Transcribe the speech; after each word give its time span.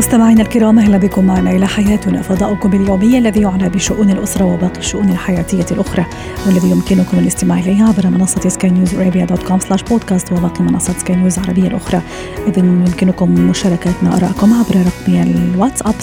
مستمعينا 0.00 0.42
الكرام 0.42 0.78
أهلا 0.78 0.98
بكم 0.98 1.24
معنا 1.24 1.50
إلى 1.50 1.66
حياتنا. 1.66 2.22
فضاؤكم 2.22 2.72
اليومي 2.72 3.18
الذي 3.18 3.40
يعنى 3.40 3.68
بشؤون 3.68 4.10
الأسرة 4.10 4.44
وباقي 4.44 4.78
الشؤون 4.78 5.08
الحياتية 5.08 5.66
الأخرى 5.70 6.06
والذي 6.46 6.70
يمكنكم 6.70 7.18
الاستماع 7.18 7.58
اليه 7.58 7.84
عبر 7.84 8.06
منصة 8.06 8.48
Sky 8.48 8.70
News 8.70 8.94
Arabia 8.94 9.24
dot 9.24 9.42
com 9.42 9.58
slash 9.58 9.82
podcast 9.82 10.32
وباقي 10.32 10.64
منصات 10.64 10.98
سكاي 10.98 11.16
نيوز 11.16 11.38
العربية 11.38 11.68
الأخرى. 11.68 12.00
اذا 12.48 12.58
يمكنكم 12.58 13.30
مشاركتنا 13.30 14.16
آرائكم 14.16 14.54
عبر 14.54 14.76
رقم 14.76 15.32
الواتساب 15.54 15.94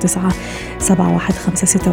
009 0.00 0.32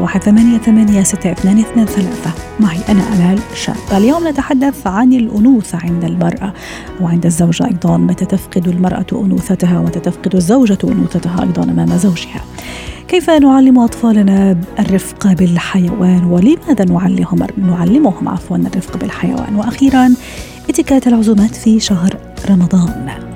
71 0.01 2.35
معي 2.59 2.79
أنا 2.89 3.03
امال 3.13 3.39
شاب. 3.53 3.75
اليوم 3.91 4.27
نتحدث 4.27 4.87
عن 4.87 5.13
الأنوثة 5.13 5.77
عند 5.83 6.03
المرأة. 6.03 6.53
وعند 7.01 7.25
الزوجة 7.25 7.65
أيضا 7.65 7.97
متى 7.97 8.25
تفقد 8.25 8.67
المرأة 8.67 9.05
أنوثتها 9.11 9.79
ومتى 9.79 9.99
تفقد 9.99 10.35
الزوجه 10.35 10.77
أنوثتها؟ 10.83 11.40
أيضا 11.41 11.63
أمام 11.63 11.97
زوجها. 11.97 12.41
كيف 13.07 13.29
نعلم 13.29 13.79
أطفالنا 13.79 14.57
الرفق 14.79 15.33
بالحيوان 15.33 16.23
ولماذا 16.23 16.85
نعلمهم 16.85 17.47
نعلمهم 17.57 18.29
عفوا 18.29 18.57
الرفق 18.57 18.97
بالحيوان؟ 18.97 19.55
وأخيرا 19.55 20.13
اتكات 20.69 21.07
العزومات 21.07 21.55
في 21.55 21.79
شهر 21.79 22.17
رمضان. 22.49 23.30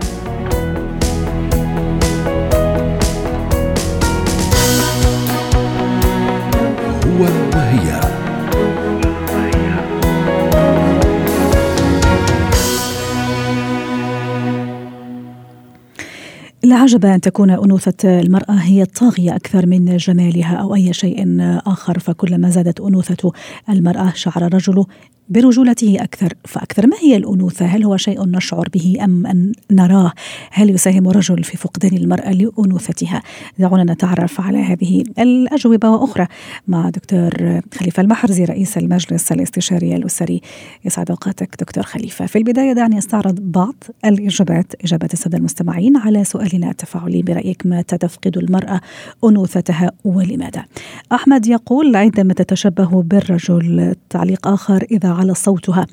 لا 16.76 16.82
عجب 16.82 17.06
أن 17.06 17.22
تكون 17.22 17.50
أنوثة 17.50 18.20
المرأة 18.20 18.54
هي 18.54 18.82
الطاغية 18.82 19.36
أكثر 19.36 19.66
من 19.66 19.98
جمالها 19.98 20.56
أو 20.56 20.76
أي 20.76 20.94
شيء 20.94 21.38
آخر 21.66 22.00
فكلما 22.00 22.50
زادت 22.50 22.82
أنوثة 22.82 23.32
المرأة 23.70 24.12
شعر 24.16 24.46
الرجل 24.46 24.86
برجولته 25.30 25.98
أكثر 26.04 26.34
فأكثر 26.46 26.88
ما 26.88 26.98
هي 27.00 27.16
الأنوثة؟ 27.16 27.66
هل 27.66 27.84
هو 27.84 27.98
شيء 27.98 28.26
نشعر 28.26 28.70
به 28.74 28.98
أم 29.04 29.28
أن 29.28 29.52
نراه؟ 29.72 30.12
هل 30.52 30.70
يساهم 30.70 31.10
الرجل 31.10 31.44
في 31.44 31.58
فقدان 31.58 31.98
المرأة 31.98 32.32
لأنوثتها؟ 32.32 33.22
دعونا 33.60 33.94
نتعرف 33.94 34.42
على 34.42 34.58
هذه 34.58 35.04
الأجوبة 35.20 35.90
وأخرى 35.90 36.28
مع 36.68 36.90
دكتور 36.90 37.62
خليفة 37.74 38.02
المحرزي 38.02 38.46
رئيس 38.46 38.78
المجلس 38.78 39.32
الاستشاري 39.32 39.96
الأسري. 39.96 40.42
يسعد 40.86 41.10
أوقاتك 41.10 41.56
دكتور 41.60 41.84
خليفة. 41.84 42.26
في 42.26 42.38
البداية 42.38 42.74
دعني 42.74 42.98
أستعرض 42.98 43.40
بعض 43.40 43.76
الإجابات 44.06 44.74
إجابة 44.84 45.10
السادة 45.14 45.38
المستمعين 45.38 45.98
على 45.98 46.24
سؤالنا 46.24 46.72
التفاعلي. 46.72 47.22
برأيك 47.22 47.62
متى 47.66 47.98
تفقد 47.98 48.38
المرأة 48.38 48.82
أنوثتها 49.24 49.92
ولماذا؟ 50.06 50.66
أحمد 51.12 51.48
يقول 51.48 51.96
عندما 51.96 52.34
تتشبه 52.34 53.04
بالرجل 53.04 53.96
تعليق 54.10 54.48
آخر 54.48 54.86
إذا 54.92 55.15
على 55.16 55.34
صوتها. 55.34 55.86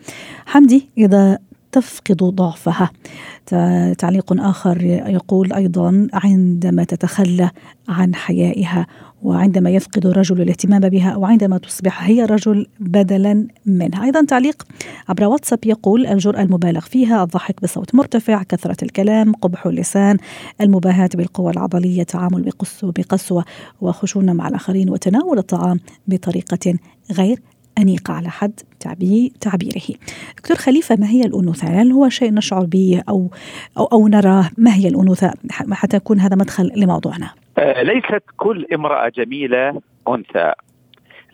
حمدي 0.46 0.88
إذا 0.98 1.38
تفقد 1.72 2.16
ضعفها. 2.16 2.90
تعليق 3.98 4.32
آخر 4.40 4.82
يقول 5.06 5.52
أيضا 5.52 6.08
عندما 6.12 6.84
تتخلى 6.84 7.50
عن 7.88 8.14
حيائها 8.14 8.86
وعندما 9.22 9.70
يفقد 9.70 10.06
الرجل 10.06 10.40
الاهتمام 10.40 10.80
بها 10.80 11.10
أو 11.10 11.24
عندما 11.24 11.58
تصبح 11.58 12.02
هي 12.02 12.24
رجل 12.24 12.66
بدلا 12.80 13.46
منها. 13.66 14.04
أيضا 14.04 14.24
تعليق 14.24 14.62
عبر 15.08 15.24
واتساب 15.24 15.58
يقول 15.66 16.06
الجرأة 16.06 16.42
المبالغ 16.42 16.80
فيها 16.80 17.22
الضحك 17.24 17.62
بصوت 17.62 17.94
مرتفع 17.94 18.42
كثرة 18.42 18.84
الكلام 18.84 19.32
قبح 19.32 19.66
اللسان 19.66 20.16
المباهاة 20.61 21.11
بالقوى 21.14 21.52
العضلية 21.52 22.00
التعامل 22.00 22.50
بقسوة 22.82 23.44
وخشونة 23.80 24.32
مع 24.32 24.48
الآخرين 24.48 24.90
وتناول 24.90 25.38
الطعام 25.38 25.80
بطريقة 26.06 26.74
غير 27.12 27.38
أنيقة 27.78 28.14
على 28.14 28.30
حد 28.30 28.60
تعبيره. 29.40 29.98
دكتور 30.36 30.56
خليفة 30.56 30.96
ما 30.96 31.06
هي 31.06 31.20
الأنوثة؟ 31.20 31.68
هل 31.68 31.92
هو 31.92 32.08
شيء 32.08 32.34
نشعر 32.34 32.64
به 32.64 33.02
أو, 33.08 33.30
أو, 33.78 33.84
أو 33.84 34.08
نراه؟ 34.08 34.50
ما 34.58 34.74
هي 34.74 34.88
الأنوثة؟ 34.88 35.34
حتى 35.72 35.96
يكون 35.96 36.20
هذا 36.20 36.36
مدخل 36.36 36.72
لموضوعنا. 36.77 37.30
آه 37.58 37.82
ليست 37.82 38.22
كل 38.36 38.66
امرأة 38.74 39.08
جميلة 39.08 39.80
أنثى. 40.08 40.52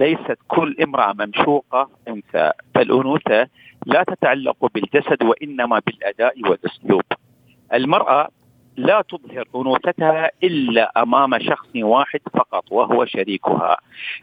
ليست 0.00 0.38
كل 0.48 0.76
امرأة 0.82 1.12
ممشوقة 1.12 1.90
أنثى. 2.08 2.50
فالأنوثة 2.74 3.48
لا 3.86 4.04
تتعلق 4.04 4.70
بالجسد 4.74 5.22
وإنما 5.22 5.80
بالأداء 5.86 6.50
والأسلوب. 6.50 7.02
المرأة 7.74 8.28
لا 8.78 9.02
تظهر 9.08 9.44
أنوثتها 9.56 10.30
إلا 10.42 11.02
أمام 11.02 11.38
شخص 11.38 11.68
واحد 11.76 12.20
فقط 12.34 12.64
وهو 12.70 13.04
شريكها. 13.04 13.76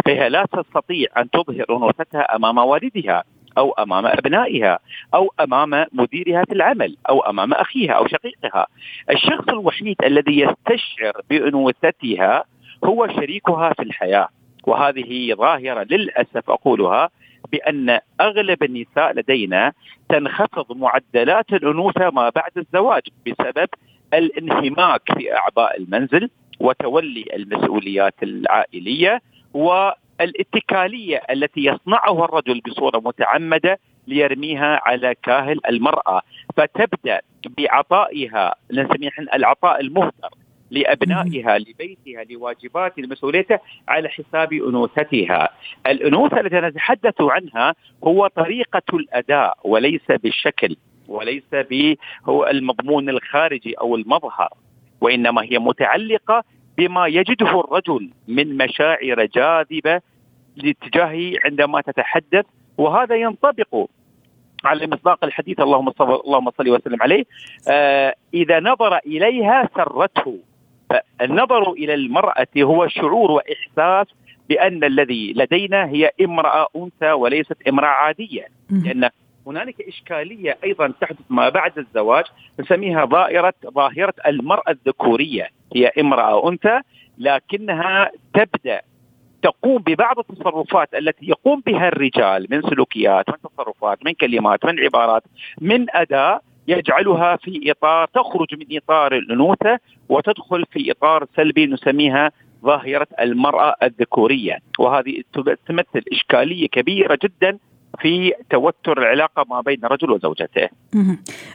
فهي 0.06 0.30
لا 0.30 0.46
تستطيع 0.54 1.08
أن 1.18 1.30
تظهر 1.30 1.66
أنوثتها 1.70 2.36
أمام 2.36 2.58
والدها 2.58 3.24
أو 3.58 3.72
أمام 3.72 4.06
أبنائها 4.06 4.80
أو 5.14 5.34
أمام 5.40 5.86
مديرها 5.94 6.44
في 6.46 6.54
العمل 6.54 6.98
أو 7.10 7.20
أمام 7.20 7.54
أخيها 7.54 7.92
أو 7.92 8.08
شقيقها. 8.08 8.68
الشخص 9.10 9.50
الوحيد 9.50 9.96
الذي 10.04 10.40
يستشعر 10.40 11.14
بأنوثتها 11.30 12.44
هو 12.84 13.08
شريكها 13.08 13.74
في 13.74 13.84
الحياة. 13.84 14.28
وهذه 14.68 15.34
ظاهرة 15.34 15.84
للأسف 15.90 16.50
أقولها 16.50 17.10
بأن 17.52 18.00
أغلب 18.22 18.64
النساء 18.64 19.14
لدينا 19.14 19.74
تنخفض 20.10 20.78
معدلات 20.78 21.54
الأنوثة 21.54 22.10
ما 22.10 22.30
بعد 22.30 22.52
الزواج 22.58 23.02
بسبب 23.28 23.68
الانهماك 24.14 25.02
في 25.18 25.34
اعباء 25.34 25.78
المنزل 25.78 26.30
وتولي 26.60 27.26
المسؤوليات 27.34 28.16
العائلية 28.24 29.22
والاتكالية 29.54 31.22
التي 31.30 31.66
يصنعها 31.66 32.26
الرجل 32.26 32.62
بصورة 32.68 33.00
متعمدة 33.00 33.80
ليرميها 34.08 34.82
على 34.84 35.16
كاهل 35.24 35.60
المرأة 35.70 36.22
فتبدأ 36.58 37.22
بعطائها 37.58 38.56
نسميه 38.72 39.12
العطاء 39.34 39.82
المهدر 39.82 40.30
لأبنائها 40.72 41.58
لبيتها 41.58 42.24
لواجبات 42.30 43.00
لمسؤوليتها 43.00 43.60
على 43.88 44.10
حساب 44.10 44.54
أنوثتها. 44.54 45.50
الأنوثة 45.88 46.40
التي 46.40 46.56
نتحدث 46.56 47.22
عنها 47.22 47.76
هو 48.04 48.28
طريقة 48.28 48.82
الأداء 48.94 49.58
وليس 49.64 50.02
بالشكل. 50.10 50.76
وليس 51.08 51.44
به 51.54 51.98
هو 52.26 52.48
المضمون 52.48 53.10
الخارجي 53.10 53.74
أو 53.74 53.96
المظهر 53.96 54.50
وإنما 55.02 55.44
هي 55.44 55.60
متعلقة 55.60 56.44
بما 56.78 57.08
يجده 57.08 57.60
الرجل 57.60 58.10
من 58.28 58.58
مشاعر 58.58 59.26
جاذبة 59.26 60.02
لاتجاهه 60.56 61.32
عندما 61.46 61.82
تتحدث 61.82 62.46
وهذا 62.78 63.16
ينطبق 63.16 63.88
على 64.66 64.88
مصداق 64.88 65.24
الحديث 65.24 65.60
اللهم 65.60 65.92
صل 65.92 66.22
اللهم 66.26 66.52
صل 66.58 66.70
وسلم 66.70 67.02
عليه. 67.02 67.24
آه 67.70 68.16
إذا 68.34 68.60
نظر 68.60 68.98
إليها 68.98 69.70
سرته. 69.76 70.40
فالنظر 70.90 71.72
إلى 71.72 71.94
المرأة 71.94 72.48
هو 72.58 72.88
شعور 72.88 73.32
وإحساس 73.32 74.08
بأن 74.50 74.84
الذي 74.84 75.34
لدينا 75.34 75.86
هي 75.86 76.12
امرأة 76.22 76.68
أنثى 76.76 77.12
وليست 77.12 77.58
امرأة 77.68 77.88
عادية 77.88 78.48
لأن 78.70 79.10
هنالك 79.48 79.82
إشكالية 79.82 80.58
أيضا 80.64 80.94
تحدث 81.02 81.20
ما 81.30 81.50
بعد 81.50 81.78
الزواج 81.78 82.26
نسميها 82.60 83.06
ظاهره 83.06 83.54
ظاهرة 83.66 84.14
المرأة 84.28 84.72
الذكورية. 84.72 85.50
هي 85.76 85.92
امرأة 86.00 86.50
أنثى 86.50 86.80
لكنها 87.18 88.12
تبدأ 88.34 88.82
تقوم 89.42 89.78
ببعض 89.78 90.20
التصرفات 90.20 90.96
التي 90.96 91.26
يقوم 91.28 91.62
بها 91.66 91.88
الرجال 91.88 92.48
من 92.50 92.62
سلوكيات 92.62 93.30
من 93.30 93.36
تصرفات 93.44 94.06
من 94.06 94.14
كلمات 94.14 94.66
من 94.66 94.80
عبارات 94.80 95.24
من 95.62 95.86
أداء 95.90 96.42
يجعلها 96.68 97.36
في 97.36 97.72
اطار 97.72 98.08
تخرج 98.08 98.48
من 98.56 98.78
إطار 98.78 99.16
الأنوثة 99.16 99.80
وتدخل 100.10 100.66
في 100.72 100.92
إطار 100.92 101.26
سلبي 101.36 101.66
نسميها 101.66 102.32
ظاهرة 102.64 103.08
المرأة 103.20 103.76
الذكورية. 103.84 104.60
وهذه 104.80 105.24
تمثل 105.68 106.04
إشكالية 106.12 106.68
كبيرة 106.68 107.20
جدا 107.24 107.58
في 107.96 108.34
توتر 108.50 108.98
العلاقة 108.98 109.46
ما 109.50 109.62
بين 109.62 109.86
الرجل 109.86 110.12
وزوجته. 110.12 110.70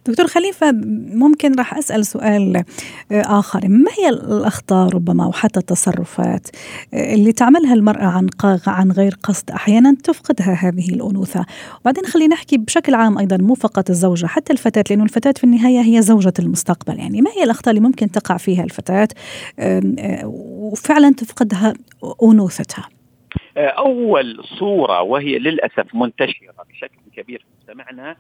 دكتور 0.07 0.27
خليفة 0.27 0.73
ممكن 1.15 1.55
راح 1.55 1.75
أسأل 1.75 2.07
سؤال 2.07 2.57
آه، 2.57 2.65
آخر، 3.13 3.69
ما 3.69 3.91
هي 3.99 4.09
الأخطاء 4.09 4.89
ربما 4.89 5.25
أو 5.25 5.33
حتى 5.33 5.61
التصرفات 5.61 6.49
آه، 6.95 7.15
اللي 7.15 7.33
تعملها 7.33 7.75
المرأة 7.75 8.05
عن 8.05 8.29
عن 8.67 8.93
غير 8.93 9.19
قصد؟ 9.23 9.51
أحيانا 9.51 9.97
تفقدها 10.05 10.53
هذه 10.53 10.89
الأنوثة، 10.89 11.47
وبعدين 11.81 12.07
خلينا 12.07 12.35
نحكي 12.35 12.59
بشكل 12.59 12.95
عام 12.95 13.19
أيضا 13.19 13.37
مو 13.37 13.55
فقط 13.55 13.91
الزوجة 13.91 14.27
حتى 14.27 14.53
الفتاة 14.53 14.85
لأنه 14.91 15.05
الفتاة 15.05 15.35
في 15.37 15.45
النهاية 15.45 15.81
هي 15.81 16.03
زوجة 16.03 16.33
المستقبل، 16.39 16.99
يعني 16.99 17.23
ما 17.23 17.31
هي 17.31 17.45
الأخطاء 17.45 17.75
اللي 17.75 17.89
ممكن 17.89 18.11
تقع 18.11 18.37
فيها 18.37 18.65
الفتاة 18.65 19.09
آه، 19.59 20.23
وفعلا 20.25 21.13
تفقدها 21.13 21.75
أنوثتها؟ 22.23 23.00
أول 23.67 24.45
صورة 24.59 25.03
وهي 25.03 25.39
للأسف 25.39 25.95
منتشرة 25.95 26.55
بشكل 26.71 26.99
كبير 27.17 27.39
في 27.39 27.73
مجتمعنا 27.73 28.17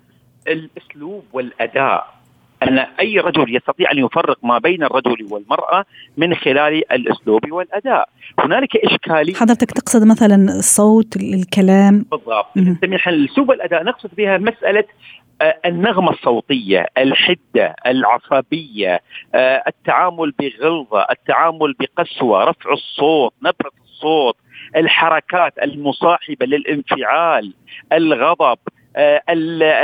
الأسلوب 0.48 1.24
والأداء. 1.32 2.20
أن 2.62 2.78
أي 2.78 3.18
رجل 3.18 3.56
يستطيع 3.56 3.92
أن 3.92 3.98
يفرق 3.98 4.38
ما 4.44 4.58
بين 4.58 4.82
الرجل 4.82 5.26
والمرأة 5.30 5.84
من 6.16 6.34
خلال 6.34 6.92
الأسلوب 6.92 7.52
والأداء، 7.52 8.08
هنالك 8.38 8.76
إشكالية. 8.76 9.34
حضرتك 9.34 9.70
تقصد 9.70 10.06
مثلا 10.06 10.58
الصوت 10.58 11.16
الكلام؟ 11.16 12.04
بالضبط. 12.10 12.56
الأسلوب 13.08 13.48
والأداء 13.48 13.84
نقصد 13.84 14.10
بها 14.16 14.38
مسألة 14.38 14.84
آه، 15.42 15.58
النغمة 15.66 16.10
الصوتية 16.10 16.86
الحدة 16.98 17.76
العصبية 17.86 19.00
آه، 19.34 19.62
التعامل 19.68 20.34
بغلظة 20.40 21.06
التعامل 21.10 21.74
بقسوة 21.80 22.44
رفع 22.44 22.72
الصوت 22.72 23.32
نبرة 23.42 23.72
الصوت 23.84 24.36
الحركات 24.76 25.58
المصاحبة 25.58 26.46
للانفعال 26.46 27.54
الغضب 27.92 28.58
آه، 28.96 29.22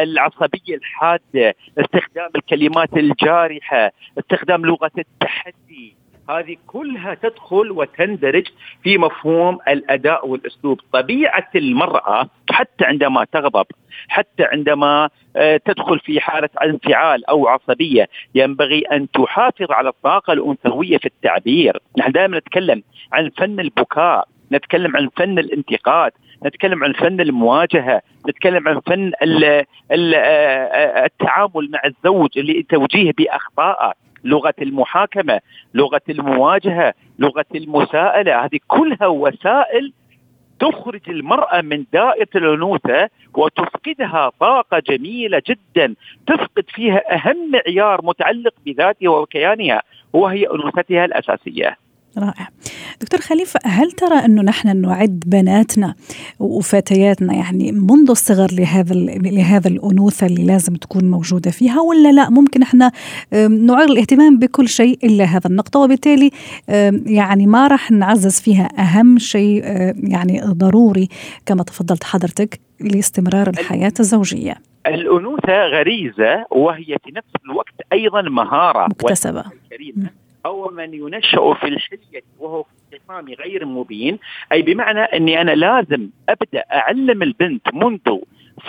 العصبية 0.02 0.74
الحادة، 0.74 1.54
استخدام 1.78 2.30
الكلمات 2.36 2.96
الجارحة، 2.96 3.92
استخدام 4.18 4.66
لغة 4.66 4.90
التحدي، 4.98 5.96
هذه 6.30 6.56
كلها 6.66 7.14
تدخل 7.14 7.70
وتندرج 7.70 8.46
في 8.82 8.98
مفهوم 8.98 9.58
الأداء 9.68 10.28
والأسلوب، 10.28 10.80
طبيعة 10.92 11.48
المرأة 11.56 12.28
حتى 12.50 12.84
عندما 12.84 13.24
تغضب، 13.32 13.66
حتى 14.08 14.44
عندما 14.44 15.10
آه، 15.36 15.56
تدخل 15.56 15.98
في 15.98 16.20
حالة 16.20 16.48
انفعال 16.64 17.26
أو 17.26 17.48
عصبية، 17.48 18.08
ينبغي 18.34 18.80
أن 18.80 19.10
تحافظ 19.10 19.72
على 19.72 19.88
الطاقة 19.88 20.32
الأنثوية 20.32 20.98
في 20.98 21.06
التعبير، 21.06 21.80
نحن 21.98 22.12
دائما 22.12 22.38
نتكلم 22.38 22.82
عن 23.12 23.30
فن 23.30 23.60
البكاء، 23.60 24.28
نتكلم 24.52 24.96
عن 24.96 25.08
فن 25.16 25.38
الانتقاد 25.38 26.12
نتكلم 26.44 26.84
عن 26.84 26.92
فن 26.92 27.20
المواجهة 27.20 28.02
نتكلم 28.28 28.68
عن 28.68 28.80
فن 28.80 29.12
التعامل 31.04 31.70
مع 31.70 31.80
الزوج 31.84 32.38
اللي 32.38 32.62
توجيه 32.62 33.12
باخطائه 33.18 33.92
لغة 34.24 34.54
المحاكمة 34.62 35.40
لغة 35.74 36.00
المواجهة 36.08 36.94
لغة 37.18 37.44
المساءلة. 37.54 38.44
هذه 38.44 38.58
كلها 38.68 39.06
وسائل 39.06 39.92
تخرج 40.60 41.00
المرأة 41.08 41.60
من 41.60 41.84
دائرة 41.92 42.28
الأنوثة 42.36 43.08
وتفقدها 43.34 44.32
طاقة 44.40 44.78
جميلة 44.78 45.42
جدا. 45.48 45.94
تفقد 46.26 46.64
فيها 46.68 47.14
أهم 47.14 47.50
معيار 47.50 48.00
متعلق 48.04 48.54
بذاتها 48.66 49.08
وكيانها 49.08 49.82
وهي 50.12 50.46
أنوثتها 50.46 51.04
الأساسية. 51.04 51.76
رائع. 52.18 52.48
دكتور 53.00 53.20
خليفة 53.20 53.60
هل 53.64 53.92
ترى 53.92 54.14
أنه 54.14 54.42
نحن 54.42 54.76
نعد 54.76 55.22
بناتنا 55.26 55.94
وفتياتنا 56.38 57.34
يعني 57.34 57.72
منذ 57.72 58.10
الصغر 58.10 58.48
لهذا 58.52 58.94
لهذا 59.22 59.68
الأنوثة 59.68 60.26
اللي 60.26 60.44
لازم 60.44 60.74
تكون 60.74 61.10
موجودة 61.10 61.50
فيها 61.50 61.80
ولا 61.80 62.12
لا؟ 62.12 62.30
ممكن 62.30 62.62
إحنا 62.62 62.92
نعير 63.32 63.88
الاهتمام 63.88 64.38
بكل 64.38 64.68
شيء 64.68 64.98
إلا 65.04 65.24
هذا 65.24 65.46
النقطة 65.46 65.80
وبالتالي 65.80 66.30
يعني 67.06 67.46
ما 67.46 67.66
راح 67.66 67.90
نعزز 67.90 68.40
فيها 68.40 68.68
أهم 68.78 69.18
شيء 69.18 69.62
يعني 69.96 70.40
ضروري 70.44 71.08
كما 71.46 71.62
تفضلت 71.62 72.04
حضرتك 72.04 72.60
لاستمرار 72.80 73.48
الحياة 73.48 73.92
الزوجية. 74.00 74.54
الأنوثة 74.86 75.66
غريزة 75.66 76.46
وهي 76.50 76.96
في 77.04 77.12
نفس 77.16 77.30
الوقت 77.44 77.74
أيضا 77.92 78.22
مهارة. 78.22 78.86
مكتسبة. 78.86 79.44
أو 80.46 80.70
من 80.70 80.94
ينشأ 80.94 81.54
في 81.54 81.68
الحلية 81.68 82.22
وهو 82.38 82.62
في 82.62 82.96
اهتمام 82.96 83.34
غير 83.34 83.66
مبين 83.66 84.18
أي 84.52 84.62
بمعنى 84.62 85.00
أني 85.00 85.40
أنا 85.40 85.50
لازم 85.50 86.08
أبدأ 86.28 86.64
أعلم 86.72 87.22
البنت 87.22 87.74
منذ 87.74 88.18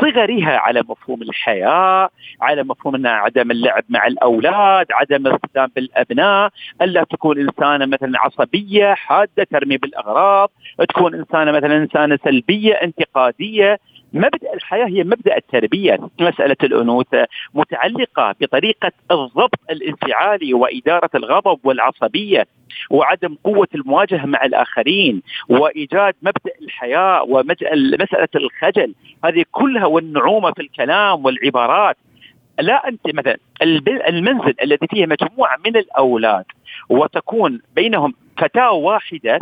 صغرها 0.02 0.58
على 0.58 0.84
مفهوم 0.90 1.22
الحياة 1.22 2.10
على 2.42 2.64
مفهوم 2.64 3.08
عدم 3.08 3.52
اللعب 3.52 3.84
مع 3.90 4.08
الأولاد 4.08 4.86
عدم 4.92 5.28
الاستخدام 5.28 5.70
بالأبناء 5.76 6.50
ألا 6.82 7.04
تكون 7.04 7.40
إنسانة 7.40 7.86
مثلا 7.86 8.20
عصبية 8.20 8.94
حادة 8.94 9.44
ترمي 9.52 9.78
بالأغراض 9.78 10.52
تكون 10.90 11.16
إنسانة 11.16 11.52
مثلا 11.52 11.78
إنسانة 11.78 12.20
سلبية 12.24 12.74
انتقادية. 12.74 13.80
مبدأ 14.14 14.54
الحياة 14.54 14.86
هي 14.86 15.04
مبدأ 15.04 15.38
التربية، 15.38 16.00
مسألة 16.20 16.56
الأنوثة 16.64 17.28
متعلقة 17.54 18.36
بطريقة 18.42 18.92
الضبط 19.12 19.60
الانفعالي 19.70 20.54
وإدارة 20.54 21.10
الغضب 21.16 21.60
والعصبية 21.64 22.48
وعدم 22.90 23.36
قوة 23.44 23.68
المواجهة 23.76 24.26
مع 24.26 24.46
الآخرين 24.46 25.22
وإيجاد 25.50 26.14
مبدأ 26.22 26.52
الحياة 26.62 27.24
ومساله 27.24 28.28
الخجل، 28.36 28.94
هذه 29.26 29.46
كلها 29.52 29.86
والنعومة 29.86 30.52
في 30.52 30.62
الكلام 30.62 31.26
والعبارات. 31.26 31.98
لا 32.60 32.88
أنت 32.88 33.16
مثلا 33.16 33.38
المنزل 34.10 34.54
الذي 34.62 34.88
فيه 34.90 35.06
مجموعة 35.06 35.58
من 35.66 35.78
الأولاد 35.78 36.46
وتكون 36.90 37.62
بينهم 37.76 38.14
فتاة 38.38 38.72
واحدة 38.72 39.40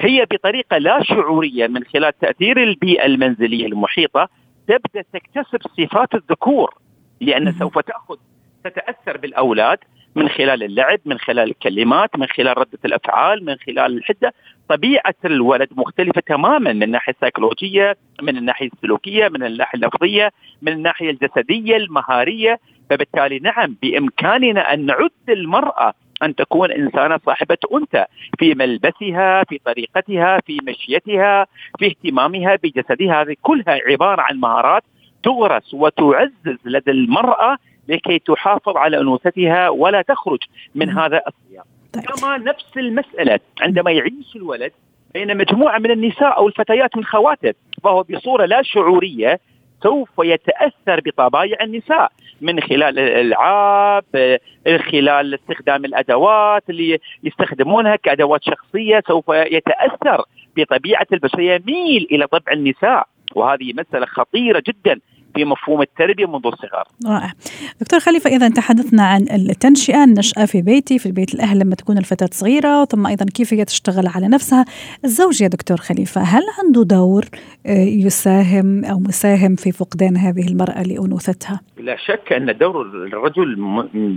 هي 0.00 0.26
بطريقة 0.30 0.78
لا 0.78 1.02
شعورية 1.02 1.66
من 1.66 1.84
خلال 1.84 2.18
تأثير 2.18 2.62
البيئة 2.62 3.06
المنزلية 3.06 3.66
المحيطة 3.66 4.28
تبدأ 4.68 5.04
تكتسب 5.12 5.60
صفات 5.78 6.14
الذكور 6.14 6.74
لأن 7.20 7.52
سوف 7.52 7.78
تأخذ 7.78 8.16
تتأثر 8.64 9.16
بالأولاد 9.16 9.78
من 10.14 10.28
خلال 10.28 10.62
اللعب 10.62 10.98
من 11.04 11.18
خلال 11.18 11.50
الكلمات 11.50 12.16
من 12.18 12.26
خلال 12.26 12.58
ردة 12.58 12.78
الأفعال 12.84 13.44
من 13.44 13.56
خلال 13.66 13.98
الحدة. 13.98 14.34
طبيعة 14.68 15.14
الولد 15.24 15.68
مختلفة 15.76 16.22
تماما 16.26 16.72
من 16.72 16.82
الناحية 16.82 17.12
السيكولوجية 17.12 17.96
من 18.22 18.36
الناحية 18.36 18.68
السلوكية 18.72 19.28
من 19.28 19.44
الناحية 19.44 19.78
اللفظية 19.78 20.32
من 20.62 20.72
الناحية 20.72 21.10
الجسدية 21.10 21.76
المهارية. 21.76 22.60
فبالتالي 22.90 23.38
نعم 23.38 23.76
بإمكاننا 23.82 24.74
أن 24.74 24.86
نعد 24.86 25.10
المرأة 25.28 25.94
أن 26.22 26.34
تكون 26.34 26.72
انسانه 26.72 27.18
صاحبة 27.26 27.58
أنثى 27.74 28.04
في 28.38 28.54
ملبسها 28.54 29.44
في 29.44 29.58
طريقتها 29.64 30.40
في 30.46 30.58
مشيتها 30.68 31.46
في 31.78 31.86
اهتمامها 31.86 32.56
بجسدها 32.62 33.22
هذه 33.22 33.36
كلها 33.42 33.78
عبارة 33.90 34.22
عن 34.22 34.40
مهارات 34.40 34.82
تغرس 35.22 35.74
وتعزز 35.74 36.58
لدى 36.64 36.90
المرأة 36.90 37.56
لكي 37.88 38.18
تحافظ 38.18 38.76
على 38.76 39.00
أنوثتها 39.00 39.68
ولا 39.68 40.02
تخرج 40.02 40.38
من 40.74 40.88
هذا 40.88 41.22
السياق. 41.28 41.66
طيب. 41.92 42.04
كما 42.04 42.38
نفس 42.38 42.76
المسألة 42.76 43.40
عندما 43.60 43.90
يعيش 43.90 44.36
الولد 44.36 44.72
بين 45.14 45.36
مجموعة 45.36 45.78
من 45.78 45.90
النساء 45.90 46.36
أو 46.36 46.48
الفتيات 46.48 46.96
من 46.96 47.04
خواته 47.04 47.54
فهو 47.84 48.02
بصورة 48.02 48.44
لا 48.44 48.62
شعورية 48.62 49.40
سوف 49.82 50.08
يتأثر 50.18 51.00
بطبايع 51.06 51.56
النساء 51.62 52.12
من 52.40 52.60
خلال 52.60 52.98
الألعاب 52.98 54.38
خلال 54.66 55.34
استخدام 55.34 55.84
الأدوات 55.84 56.62
اللي 56.70 56.98
يستخدمونها 57.22 57.96
كأدوات 57.96 58.44
شخصية 58.44 59.02
سوف 59.08 59.24
يتأثر 59.28 60.24
بطبيعة 60.56 61.06
البشرية. 61.12 61.54
يميل 61.54 62.08
إلى 62.10 62.26
طبع 62.26 62.52
النساء 62.52 63.06
وهذه 63.34 63.72
مسألة 63.72 64.06
خطيرة 64.06 64.62
جدا. 64.66 65.00
في 65.34 65.44
مفهوم 65.44 65.82
التربية 65.82 66.26
منذ 66.26 66.46
الصغر. 66.46 66.84
رائع. 67.06 67.32
دكتور 67.80 68.00
خليفة 68.00 68.30
إذا 68.30 68.48
تحدثنا 68.48 69.02
عن 69.02 69.26
التنشئة، 69.30 70.04
النشأة 70.04 70.44
في 70.44 70.62
بيتي، 70.62 70.98
في 70.98 71.12
بيت 71.12 71.34
الأهل 71.34 71.58
لما 71.58 71.74
تكون 71.74 71.98
الفتاة 71.98 72.28
صغيرة، 72.32 72.84
ثم 72.84 73.06
أيضا 73.06 73.24
كيف 73.24 73.54
هي 73.54 73.64
تشتغل 73.64 74.06
على 74.06 74.28
نفسها. 74.28 74.64
الزوج 75.04 75.42
يا 75.42 75.48
دكتور 75.48 75.76
خليفة، 75.76 76.20
هل 76.20 76.42
عنده 76.58 76.82
دور 76.82 77.24
آه، 77.66 77.84
يساهم 77.84 78.84
أو 78.84 78.98
مساهم 78.98 79.56
في 79.56 79.72
فقدان 79.72 80.16
هذه 80.16 80.48
المرأة 80.48 80.82
لأنوثتها؟ 80.82 81.60
لا 81.76 81.96
شك 81.96 82.32
أن 82.32 82.58
دور 82.58 82.82
الرجل 82.82 83.58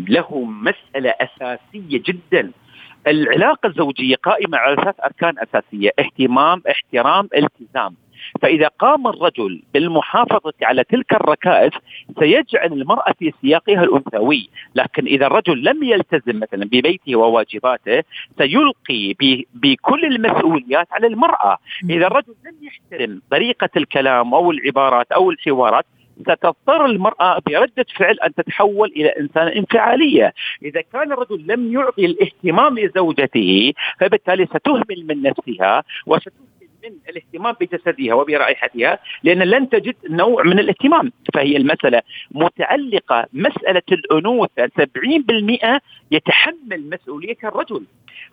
له 0.10 0.46
مسألة 0.46 1.14
أساسية 1.22 2.04
جدا 2.08 2.52
العلاقة 3.08 3.68
الزوجية 3.68 4.16
قائمة 4.16 4.58
على 4.58 4.76
ثلاث 4.76 4.96
أركان 5.06 5.34
أساسية 5.40 5.92
اهتمام 6.00 6.62
احترام 6.72 7.30
التزام 7.38 7.96
فإذا 8.42 8.68
قام 8.68 9.08
الرجل 9.08 9.62
بالمحافظة 9.74 10.54
على 10.64 10.84
تلك 10.84 11.14
الركائز 11.14 11.72
سيجعل 12.20 12.74
المرأة 12.74 13.14
في 13.20 13.34
سياقها 13.42 13.84
الأنثوي. 13.84 14.50
لكن 14.76 15.06
إذا 15.06 15.28
الرجل 15.28 15.64
لم 15.64 15.84
يلتزم 15.84 16.40
مثلا 16.40 16.66
ببيته 16.66 17.16
وواجباته 17.16 18.04
سيلقي 18.38 19.14
بكل 19.54 20.06
المسؤوليات 20.06 20.88
على 20.92 21.08
المرأة. 21.08 21.58
إذا 21.90 22.08
الرجل 22.08 22.34
لم 22.46 22.56
يحترم 22.62 23.22
طريقة 23.32 23.70
الكلام 23.78 24.34
أو 24.34 24.52
العبارات 24.52 25.12
أو 25.12 25.32
الحوارات 25.32 25.86
ستضطر 26.22 26.86
المرأة 26.86 27.42
بردة 27.48 27.86
فعل 27.96 28.18
أن 28.20 28.34
تتحول 28.34 28.92
إلى 28.96 29.10
إنسانة 29.10 29.52
انفعالية. 29.56 30.34
إذا 30.64 30.82
كان 30.94 31.12
الرجل 31.12 31.44
لم 31.48 31.74
يعطي 31.74 32.06
الاهتمام 32.06 32.80
لزوجته 32.80 33.74
فبالتالي 34.00 34.46
ستهمل 34.46 35.06
من 35.08 35.22
نفسها 35.22 35.84
وستهمل 36.06 36.55
من 36.86 36.96
الاهتمام 37.10 37.56
بجسدها 37.62 38.14
وبرائحتها 38.14 39.00
لأن 39.24 39.40
لن 39.44 39.70
تجد 39.70 39.96
نوع 40.10 40.44
من 40.44 40.60
الاهتمام. 40.60 41.12
فهي 41.34 41.58
المسألة 41.58 42.02
متعلقة 42.32 43.26
مسألة 43.34 43.82
الأنوثة. 43.92 44.68
70% 44.68 45.82
يتحمل 46.12 46.90
مسؤولية 46.90 47.38
الرجل. 47.44 47.84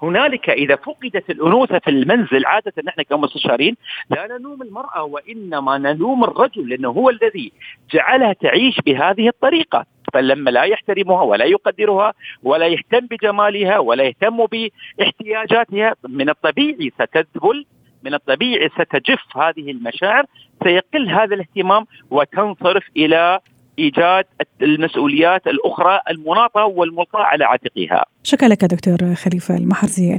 هنالك 0.03 0.51
إذا 0.51 0.77
فقدت 0.77 1.31
الأنوثة 1.31 1.79
في 1.79 1.91
المنزل 1.91 2.47
عادة 2.47 2.73
نحن 2.85 3.03
كمستشارين 3.03 3.77
لا 4.11 4.27
نلوم 4.27 4.63
المرأة 4.63 5.03
وإنما 5.03 5.79
نلوم 5.79 6.25
الرجل 6.25 6.69
لأنه 6.69 6.89
هو 6.89 7.11
الذي 7.11 7.53
جعلها 7.93 8.33
تعيش 8.33 8.77
بهذه 8.87 9.29
الطريقة. 9.29 9.87
فلما 10.13 10.51
لا 10.51 10.63
يحترمها 10.63 11.23
ولا 11.23 11.45
يقدرها 11.45 12.15
ولا 12.43 12.67
يهتم 12.67 13.07
بجمالها 13.07 13.79
ولا 13.79 14.05
يهتم 14.05 14.47
بإحتياجاتها 14.47 15.95
من 16.09 16.29
الطبيعي 16.29 16.93
ستذبل 16.99 17.67
من 18.05 18.15
الطبيعي 18.15 18.69
ستجف 18.69 19.37
هذه 19.37 19.71
المشاعر 19.71 20.25
سيقل 20.65 21.11
هذا 21.11 21.35
الاهتمام 21.35 21.87
وتنصرف 22.11 22.85
إلى 22.97 23.41
إيجاد 23.79 24.25
المسؤوليات 24.63 25.47
الأخرى 25.47 26.01
المناطة 26.11 26.65
والملقاة 26.65 27.23
على 27.23 27.45
عاتقها. 27.45 28.05
شكرا 28.23 28.49
لك 28.49 28.65
دكتور 28.65 29.15
خليفة 29.15 29.57
المحرزي 29.57 30.17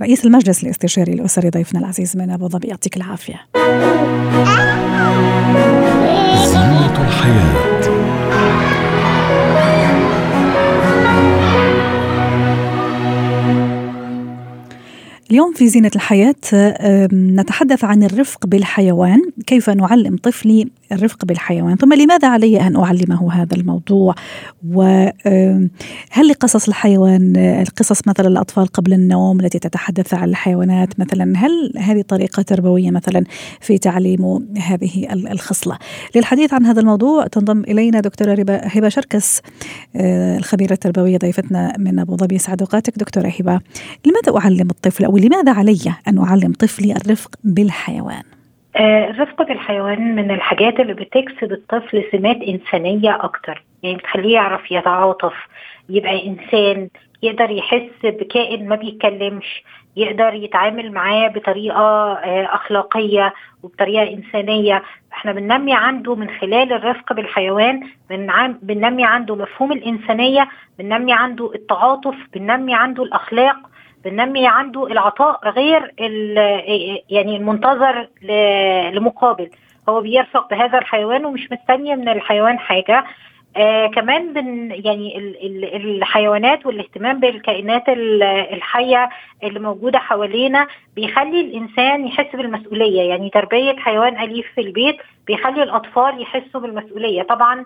رئيس 0.00 0.26
المجلس 0.26 0.64
الاستشاري 0.64 1.12
الأسري 1.12 1.50
ضيفنا 1.50 1.80
العزيز 1.80 2.16
من 2.16 2.30
أبو 2.30 2.48
ظبي 2.48 2.68
يعطيك 2.68 2.96
العافية. 2.96 3.46
الحياة 7.00 7.65
اليوم 15.30 15.52
في 15.52 15.68
زينة 15.68 15.90
الحياة 15.96 16.34
نتحدث 17.12 17.84
عن 17.84 18.02
الرفق 18.02 18.46
بالحيوان 18.46 19.22
كيف 19.46 19.70
نعلم 19.70 20.16
طفلي 20.16 20.68
الرفق 20.92 21.24
بالحيوان؟ 21.24 21.76
ثم 21.76 21.92
لماذا 21.92 22.28
علي 22.28 22.60
أن 22.60 22.76
أعلمه 22.76 23.32
هذا 23.32 23.56
الموضوع؟ 23.56 24.14
وهل 24.68 25.70
لقصص 26.28 26.68
الحيوان 26.68 27.36
القصص 27.36 28.08
مثلا 28.08 28.28
الأطفال 28.28 28.66
قبل 28.66 28.92
النوم 28.92 29.40
التي 29.40 29.58
تتحدث 29.58 30.14
عن 30.14 30.28
الحيوانات 30.28 31.00
مثلا 31.00 31.38
هل 31.38 31.72
هذه 31.78 32.02
طريقة 32.02 32.42
تربوية 32.42 32.90
مثلا 32.90 33.24
في 33.60 33.78
تعليم 33.78 34.48
هذه 34.58 35.12
الخصلة؟ 35.12 35.78
للحديث 36.16 36.54
عن 36.54 36.66
هذا 36.66 36.80
الموضوع 36.80 37.26
تنضم 37.26 37.60
إلينا 37.60 38.00
دكتورة 38.00 38.36
هبة 38.48 38.88
شركس 38.88 39.40
آه، 39.96 40.38
الخبيرة 40.38 40.72
التربوية 40.72 41.18
ضيفتنا 41.18 41.76
من 41.78 41.98
أبو 41.98 42.16
ظبي 42.16 42.38
سعد 42.38 42.62
أوقاتك 42.62 42.98
دكتورة 42.98 43.28
هبة. 43.40 43.60
لماذا 44.06 44.38
أعلم 44.38 44.70
الطفل 44.70 45.04
أو 45.04 45.15
ولماذا 45.16 45.52
علي 45.52 45.94
أن 46.08 46.18
أعلم 46.18 46.52
طفلي 46.52 46.92
الرفق 46.92 47.30
بالحيوان؟ 47.44 48.22
آه، 48.76 49.10
الرفق 49.10 49.42
بالحيوان 49.42 50.14
من 50.14 50.30
الحاجات 50.30 50.80
اللي 50.80 50.94
بتكسب 50.94 51.52
الطفل 51.52 52.04
سمات 52.12 52.36
إنسانية 52.36 53.18
أكتر. 53.24 53.64
يعني 53.82 53.96
بتخليه 53.96 54.34
يعرف 54.34 54.70
يتعاطف 54.70 55.34
يبقى 55.88 56.26
إنسان 56.26 56.88
يقدر 57.22 57.50
يحس 57.50 57.90
بكائن 58.04 58.68
ما 58.68 58.76
بيتكلمش 58.76 59.62
يقدر 59.96 60.34
يتعامل 60.34 60.92
معاه 60.92 61.28
بطريقة 61.28 62.12
آه، 62.12 62.54
أخلاقية 62.54 63.34
وبطريقة 63.62 64.14
إنسانية. 64.14 64.82
إحنا 65.12 65.32
بننمي 65.32 65.74
عنده 65.74 66.14
من 66.14 66.30
خلال 66.40 66.72
الرفق 66.72 67.12
بالحيوان 67.12 67.80
بننمي 68.62 69.04
عنده 69.04 69.36
مفهوم 69.36 69.72
الإنسانية 69.72 70.48
بننمي 70.78 71.12
عنده 71.12 71.54
التعاطف 71.54 72.14
بننمي 72.34 72.74
عنده 72.74 73.02
الأخلاق. 73.02 73.56
بننمي 74.06 74.46
عنده 74.46 74.86
العطاء 74.86 75.48
غير 75.48 75.92
يعني 77.10 77.36
المنتظر 77.36 78.08
لمقابل. 78.92 79.50
هو 79.88 80.00
بيرفق 80.00 80.50
بهذا 80.50 80.78
الحيوان 80.78 81.24
ومش 81.24 81.52
مستني 81.52 81.96
من 81.96 82.08
الحيوان 82.08 82.58
حاجة. 82.58 83.04
آه 83.56 83.86
كمان 83.86 84.32
بن 84.32 84.70
يعني 84.84 85.18
ال 85.18 85.46
ال 85.46 85.96
الحيوانات 85.96 86.66
والاهتمام 86.66 87.20
بالكائنات 87.20 87.82
الحية 88.52 89.08
اللي 89.42 89.60
موجودة 89.60 89.98
حوالينا 89.98 90.66
بيخلي 90.96 91.40
الإنسان 91.40 92.06
يحس 92.06 92.36
بالمسؤولية. 92.36 93.02
يعني 93.02 93.30
تربية 93.30 93.76
حيوان 93.76 94.18
أليف 94.20 94.46
في 94.54 94.60
البيت 94.60 94.96
بيخلي 95.26 95.62
الأطفال 95.62 96.22
يحسوا 96.22 96.60
بالمسؤولية. 96.60 97.22
طبعا 97.22 97.64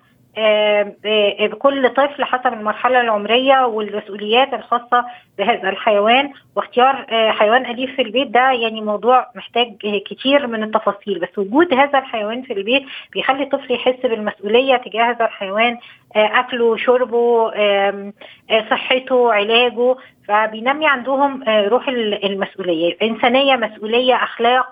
بكل 1.49 1.89
طفل 1.89 2.25
حسب 2.25 2.53
المرحلة 2.53 3.01
العمرية 3.01 3.67
والمسؤوليات 3.67 4.55
الخاصة 4.55 5.05
بهذا 5.39 5.69
الحيوان. 5.69 6.33
واختيار 6.57 7.07
آه، 7.11 7.31
حيوان 7.31 7.67
أليف 7.67 7.97
في 7.97 8.03
البيت 8.03 8.29
ده 8.29 8.51
يعني 8.53 8.81
موضوع 8.81 9.27
محتاج 9.35 9.77
كتير 10.07 10.47
من 10.47 10.63
التفاصيل. 10.63 11.19
بس 11.19 11.39
وجود 11.39 11.75
هذا 11.75 11.99
الحيوان 11.99 12.43
في 12.43 12.53
البيت 12.53 12.83
بيخلي 13.13 13.43
الطفل 13.43 13.73
يحس 13.75 14.01
بالمسؤولية 14.03 14.77
تجاه 14.77 15.11
هذا 15.11 15.25
الحيوان 15.25 15.79
آه، 16.17 16.41
أكله 16.41 16.77
شربه 16.77 17.53
آه، 17.55 18.13
صحته 18.71 19.33
علاجه. 19.33 19.97
فبينمي 20.29 20.87
عندهم 20.87 21.45
روح 21.49 21.89
المسؤولية 22.25 22.97
إنسانية 23.03 23.57
مسؤولية 23.57 24.15
أخلاق 24.15 24.67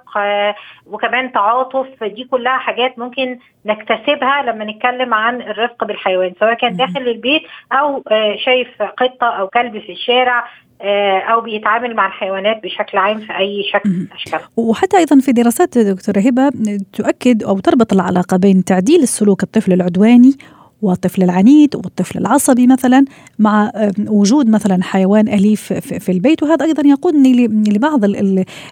وكمان 0.87 1.33
تعاطف. 1.33 2.05
دي 2.05 2.25
كلها 2.25 2.59
حاجات 2.59 2.99
ممكن 2.99 3.39
نكتسبها 3.67 4.43
لما 4.43 4.65
نتكلم 4.65 5.15
عن 5.15 5.43
الرفق 5.43 5.85
بالحيوان 5.85 6.33
سواء 6.41 6.55
كان 6.55 6.77
داخل 6.77 7.09
البيت 7.09 7.43
أو 7.73 8.03
شايف 8.45 8.83
قطة 8.83 9.27
أو 9.27 9.49
كلب 9.49 9.79
في 9.79 9.93
الشارع 9.93 10.45
آه، 10.83 11.19
أو 11.19 11.41
بيتعامل 11.41 11.95
مع 11.95 12.07
الحيوانات 12.07 12.63
بشكل 12.63 12.99
عام 12.99 13.19
في 13.19 13.39
أي 13.39 13.63
شكل 13.73 13.91
من 13.91 14.07
اشكالها. 14.15 14.49
وحتى 14.57 14.97
أيضا 14.97 15.21
في 15.21 15.33
دراسات 15.33 15.79
دكتورة 15.79 16.19
هبة 16.19 16.51
تؤكد 16.93 17.43
أو 17.43 17.59
تربط 17.59 17.93
العلاقة 17.93 18.37
بين 18.37 18.65
تعديل 18.65 19.03
السلوك 19.03 19.43
الطفل 19.43 19.73
العدواني 19.73 20.37
والطفل 20.83 21.23
العنيد 21.23 21.77
والطفل 21.77 22.19
العصبي 22.19 22.67
مثلا 22.67 23.05
مع 23.39 23.73
وجود 24.07 24.49
مثلا 24.49 24.83
حيوان 24.83 25.29
أليف 25.29 25.73
في 25.73 26.13
البيت. 26.13 26.43
وهذا 26.43 26.65
أيضا 26.65 26.89
يقودني 26.89 27.47
لبعض 27.47 28.05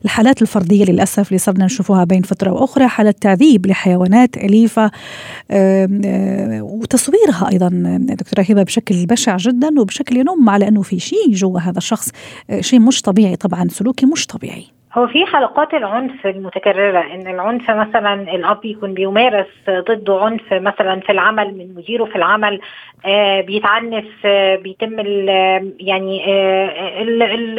الحالات 0.05 0.43
الفردية 0.43 0.85
للأسف 0.85 1.29
اللي 1.29 1.39
صرنا 1.39 1.65
نشوفوها 1.65 2.05
بين 2.05 2.23
فترة 2.23 2.51
وأخرى. 2.51 2.89
حالات 2.89 3.23
تعذيب 3.23 3.67
لحيوانات 3.67 4.37
أليفة 4.37 4.91
وتصويرها 6.61 7.49
أيضا 7.53 7.69
دكتورة 8.01 8.47
هبة 8.49 8.63
بشكل 8.63 9.07
بشع 9.07 9.37
جدا 9.37 9.81
وبشكل 9.81 10.17
ينم 10.17 10.51
على 10.51 10.69
أنه 10.69 10.83
في 10.83 10.99
شيء 10.99 11.33
جوا 11.33 11.61
هذا 11.61 11.79
الشخص 11.79 12.11
شيء 12.61 12.81
مش 12.81 13.03
طبيعي. 13.03 13.37
طبعا 13.37 13.69
سلوكي 13.69 14.07
مش 14.07 14.27
طبيعي. 14.27 14.65
هو 14.97 15.07
في 15.07 15.27
حلقات 15.27 15.75
العنف 15.75 16.27
المتكررة 16.27 17.01
إن 17.15 17.27
العنف 17.27 17.71
مثلا 17.71 18.15
الأب 18.15 18.65
يكون 18.65 18.95
بيمارس 18.95 19.47
ضده 19.71 20.19
عنف 20.21 20.53
مثلا 20.53 21.01
في 21.01 21.13
العمل 21.13 21.55
من 21.55 21.75
مديره 21.75 22.05
في 22.05 22.17
العمل 22.17 22.61
آه 23.07 23.41
بيتعنف 23.41 24.05
آه 24.25 24.57
بيتم 24.57 25.01
ال 25.01 25.29
يعني 25.81 26.25
آه 26.29 27.03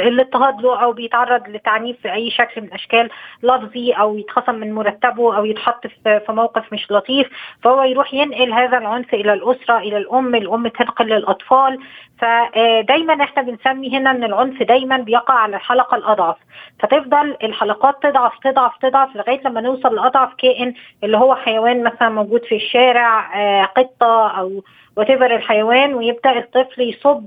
الاضطهاد 0.08 0.62
له 0.62 0.84
أو 0.84 0.94
بيتعرض 0.94 1.50
لتعنيف 1.50 1.98
في 2.01 2.13
أي 2.13 2.32
شكل 2.32 2.62
من 2.62 2.74
أشكال 2.74 3.10
لفظي 3.44 3.91
أو 3.91 4.17
يتخصم 4.17 4.56
من 4.56 4.74
مرتبه 4.74 5.38
أو 5.38 5.46
يتحط 5.46 5.88
في 5.88 6.22
موقف 6.29 6.74
مش 6.74 6.91
لطيف. 6.91 7.27
فهو 7.63 7.84
يروح 7.84 8.13
ينقل 8.13 8.53
هذا 8.53 8.77
العنف 8.77 9.13
إلى 9.13 9.34
الأسرة 9.34 9.77
إلى 9.77 9.98
الأم 9.98 10.36
الأم 10.36 10.67
تنقل 10.67 11.06
للأطفال. 11.06 11.79
فدايما 12.19 13.24
إحنا 13.24 13.41
بنسمي 13.43 13.97
هنا 13.97 14.12
إن 14.12 14.24
العنف 14.24 14.63
دايما 14.63 14.97
بيقع 14.97 15.33
على 15.33 15.55
الحلقة 15.55 15.97
الأضعف. 15.97 16.36
فتفضل 16.79 17.38
الحلقات 17.43 18.03
تضعف 18.03 18.39
تضعف 18.43 18.77
تضعف 18.77 19.15
لغاية 19.15 19.41
لما 19.45 19.62
نوصل 19.62 19.95
لأضعف 19.95 20.33
كائن 20.38 20.74
اللي 21.03 21.17
هو 21.17 21.36
حيوان 21.36 21.83
مثلا 21.83 22.09
موجود 22.09 22.41
في 22.43 22.55
الشارع 22.55 23.36
آه، 23.36 23.65
قطة 23.65 24.27
أو 24.39 24.63
وتبر 24.97 25.35
الحيوان 25.35 25.93
ويبدأ 25.93 26.37
الطفل 26.37 26.81
يصب 26.81 27.25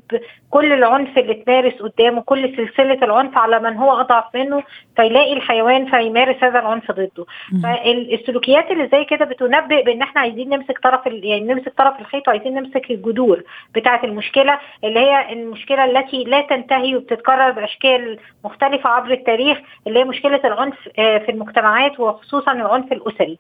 كل 0.51 0.73
العنف 0.73 1.19
اللي 1.19 1.33
اتمارس 1.33 1.75
قدامه 1.83 2.21
كل 2.23 2.57
سلسلة 2.57 2.99
العنف 3.03 3.39
على 3.39 3.59
من 3.61 3.77
هو 3.77 4.01
أضعف 4.01 4.25
منه 4.35 4.63
فيلاقي 4.97 5.33
الحيوان 5.33 5.91
فيمارس 5.91 6.45
هذا 6.45 6.59
العنف 6.59 6.91
ضده. 6.91 7.27
فالسلوكيات 7.63 8.71
اللي 8.71 8.89
زي 8.93 9.05
كده 9.05 9.25
بتنبئ 9.25 9.85
بإن 9.85 10.03
إحنا 10.03 10.21
عايزين 10.21 10.49
نمسك 10.49 10.79
طرف 10.79 11.07
يعني 11.07 11.41
نمسك 11.45 11.73
طرف 11.79 12.01
الخيط 12.01 12.29
وعايزين 12.29 12.55
نمسك 12.55 12.91
الجذور 12.91 13.43
بتاعة 13.75 14.01
المشكلة 14.05 14.59
اللي 14.85 15.01
هي 15.01 15.33
المشكلة 15.33 15.85
التي 15.85 16.25
لا 16.25 16.41
تنتهي 16.41 16.97
وبتتكرر 16.97 17.51
بأشكال 17.51 18.19
مختلفة 18.45 18.91
عبر 18.91 19.11
التاريخ 19.13 19.59
اللي 19.87 19.99
هي 19.99 20.05
مشكلة 20.05 20.41
العنف 20.45 20.89
آه، 20.99 21.19
في 21.19 21.29
المجتمعات 21.33 22.01
وخصوصا 22.01 22.53
العنف 22.53 22.93
الأسري. 22.93 23.39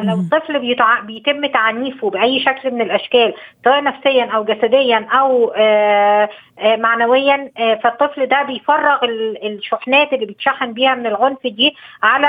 فلو 0.00 0.14
الطفل 0.14 0.58
بيتع... 0.58 1.00
بيتم 1.00 1.46
تعنيفه 1.46 2.10
بأي 2.10 2.40
شكل 2.40 2.74
من 2.74 2.80
الأشكال 2.80 3.34
سواء 3.64 3.82
نفسيا 3.82 4.24
أو 4.24 4.44
جسديا 4.44 5.06
أو 5.20 5.52
آآ 5.56 6.28
آآ 6.58 6.76
معنويا 6.76 7.50
آآ 7.58 7.80
فالطفل 7.84 8.26
ده 8.26 8.42
بيفرغ 8.42 8.98
الشحنات 9.46 10.12
اللي 10.12 10.26
بيتشحن 10.26 10.72
بيها 10.72 10.94
من 10.94 11.06
العنف 11.06 11.38
دي 11.44 11.74
على 12.02 12.26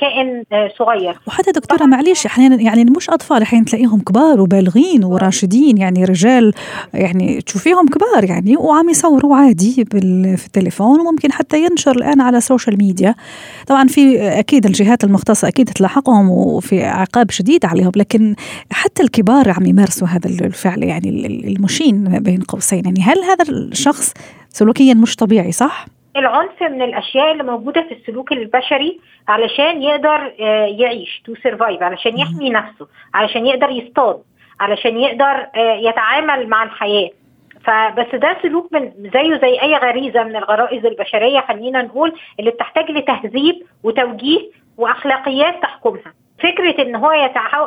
كائن 0.00 0.44
صغير. 0.78 1.14
وحتى 1.26 1.50
دكتورة 1.52 1.86
معلش 1.86 2.26
أحيانا 2.26 2.62
يعني 2.62 2.84
مش 2.96 3.10
أطفال 3.10 3.42
أحيانا 3.42 3.64
تلاقيهم 3.64 4.00
كبار 4.00 4.40
وبالغين 4.40 5.04
وراشدين 5.04 5.78
يعني 5.78 6.04
رجال 6.04 6.52
يعني 6.94 7.40
تشوفيهم 7.40 7.86
كبار 7.86 8.24
يعني 8.30 8.56
وعم 8.56 8.88
يصوروا 8.88 9.36
عادي 9.36 9.84
في 9.84 10.46
التليفون 10.46 11.00
وممكن 11.00 11.32
حتى 11.32 11.64
ينشر 11.64 11.90
الآن 11.92 12.20
على 12.20 12.36
السوشيال 12.36 12.78
ميديا 12.78 13.14
طبعا 13.66 13.86
في 13.86 14.28
أكيد 14.38 14.66
الجهات 14.66 15.04
المختصة 15.04 15.48
أكيد 15.48 15.66
تلاحقهم 15.66 16.30
وفي 16.30 16.84
عقاب 17.02 17.30
شديد 17.30 17.64
عليهم 17.64 17.92
لكن 17.96 18.34
حتى 18.72 19.02
الكبار 19.02 19.50
عم 19.50 19.66
يمارسوا 19.66 20.08
هذا 20.08 20.30
الفعل 20.46 20.82
يعني 20.82 21.08
المشين 21.56 22.18
بين 22.18 22.40
قوسين. 22.40 22.84
يعني 22.84 23.00
هل 23.00 23.18
هذا 23.18 23.44
الشخص 23.50 24.14
سلوكيا 24.48 24.94
مش 24.94 25.16
طبيعي 25.16 25.52
صح؟ 25.52 25.86
العنف 26.16 26.62
من 26.62 26.82
الأشياء 26.82 27.32
اللي 27.32 27.42
موجودة 27.42 27.82
في 27.88 27.94
السلوك 27.94 28.32
البشري 28.32 29.00
علشان 29.28 29.82
يقدر 29.82 30.32
يعيش 30.78 31.22
to 31.24 31.34
survive 31.42 31.82
علشان 31.82 32.18
يحمي 32.18 32.50
نفسه 32.50 32.86
علشان 33.14 33.46
يقدر 33.46 33.70
يصطاد 33.70 34.18
علشان 34.60 34.96
يقدر 34.96 35.46
يتعامل 35.56 36.48
مع 36.48 36.62
الحياة. 36.62 37.10
فبس 37.64 38.14
ده 38.14 38.36
سلوك 38.42 38.72
من 38.72 38.92
زيه 39.14 39.40
زي 39.42 39.62
أي 39.62 39.74
غريزة 39.76 40.24
من 40.24 40.36
الغرائز 40.36 40.86
البشرية 40.86 41.40
خلينا 41.48 41.82
نقول 41.82 42.12
اللي 42.40 42.50
بتحتاج 42.50 42.90
لتهذيب 42.90 43.62
وتوجيه 43.82 44.50
وأخلاقيات 44.76 45.62
تحكمها. 45.62 46.12
فكرة 46.42 46.82
إن 46.82 46.96
هو 46.96 47.12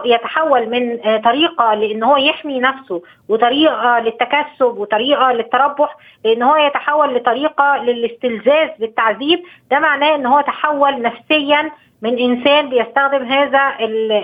يتحول 0.05 0.69
من 0.69 0.97
طريقة 1.21 1.73
لإن 1.73 2.03
هو 2.03 2.17
يحمي 2.17 2.59
نفسه 2.59 3.01
وطريقة 3.29 3.99
للتكسب 3.99 4.77
وطريقة 4.77 5.31
للتربح 5.31 5.95
لأن 6.25 6.43
هو 6.43 6.55
يتحول 6.55 7.15
لطريقة 7.15 7.77
للاستلذاذ 7.77 8.69
بالتعذيب 8.79 9.43
ده 9.71 9.79
معناه 9.79 10.15
إن 10.15 10.25
هو 10.25 10.41
تحول 10.41 11.01
نفسيا 11.01 11.71
من 12.01 12.19
إنسان 12.19 12.69
بيستخدم 12.69 13.23
هذا 13.25 13.73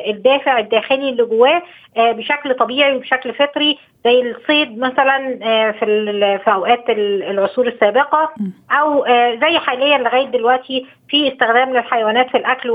الدافع 0.08 0.60
الداخلي 0.60 1.10
اللي 1.10 1.24
جواه 1.25 1.62
بشكل 1.98 2.53
طبيعي 2.53 2.96
وبشكل 2.96 3.34
فطري 3.34 3.77
زي 4.05 4.31
الصيد 4.31 4.79
مثلا 4.79 5.38
في 5.72 6.39
في 6.46 6.51
أوقات 6.53 6.84
العصور 6.89 7.67
السابقة 7.67 8.29
أو 8.72 9.05
زي 9.41 9.58
حاليا 9.58 9.98
لغاية 9.98 10.25
دلوقتي 10.27 10.86
في 11.10 11.27
استخدام 11.34 11.70
للحيوانات 11.74 12.29
في 12.29 12.38
الأكل 12.38 12.70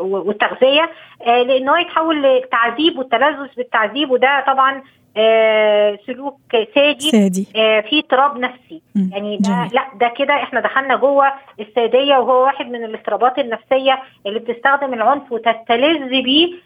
والتغذية 0.00 0.90
لأن 1.26 1.68
هو 1.68 1.76
يتحول 1.76 2.22
للتعذيب 2.22 2.98
والتلذذ 2.98 3.48
بالتعذيب 3.56 4.10
وده 4.10 4.44
طبعا 4.46 4.82
آه 5.16 5.98
سلوك 6.06 6.40
سادي, 6.74 7.10
سادي. 7.10 7.46
آه 7.56 7.80
في 7.80 7.98
اضطراب 7.98 8.38
نفسي 8.38 8.82
م. 8.94 9.08
يعني 9.12 9.36
ده 9.36 9.48
جميل. 9.50 9.68
لا 9.74 9.84
ده 10.00 10.08
كده 10.16 10.34
إحنا 10.34 10.60
دخلنا 10.60 10.96
جوه 10.96 11.32
السادية 11.60 12.16
وهو 12.16 12.44
واحد 12.44 12.66
من 12.66 12.84
الاضطرابات 12.84 13.38
النفسية 13.38 13.98
اللي 14.26 14.38
بتستخدم 14.38 14.94
العنف 14.94 15.32
وتستلذ 15.32 16.08
بيه 16.08 16.46
آه 16.46 16.58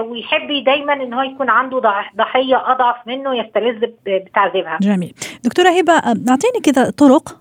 ويحب 0.00 0.64
دايما 0.66 0.92
إن 0.92 1.14
هو 1.14 1.22
يكون 1.22 1.50
عنده 1.50 1.78
ضحية 2.16 2.72
أضعف 2.72 2.96
منه 3.06 3.34
يستلذ 3.34 3.84
بتعذيبها. 4.06 4.78
جميل. 4.82 5.14
دكتورة 5.44 5.68
هبة 5.68 5.92
أعطيني 5.92 6.60
كذا 6.62 6.90
طرق 6.90 7.36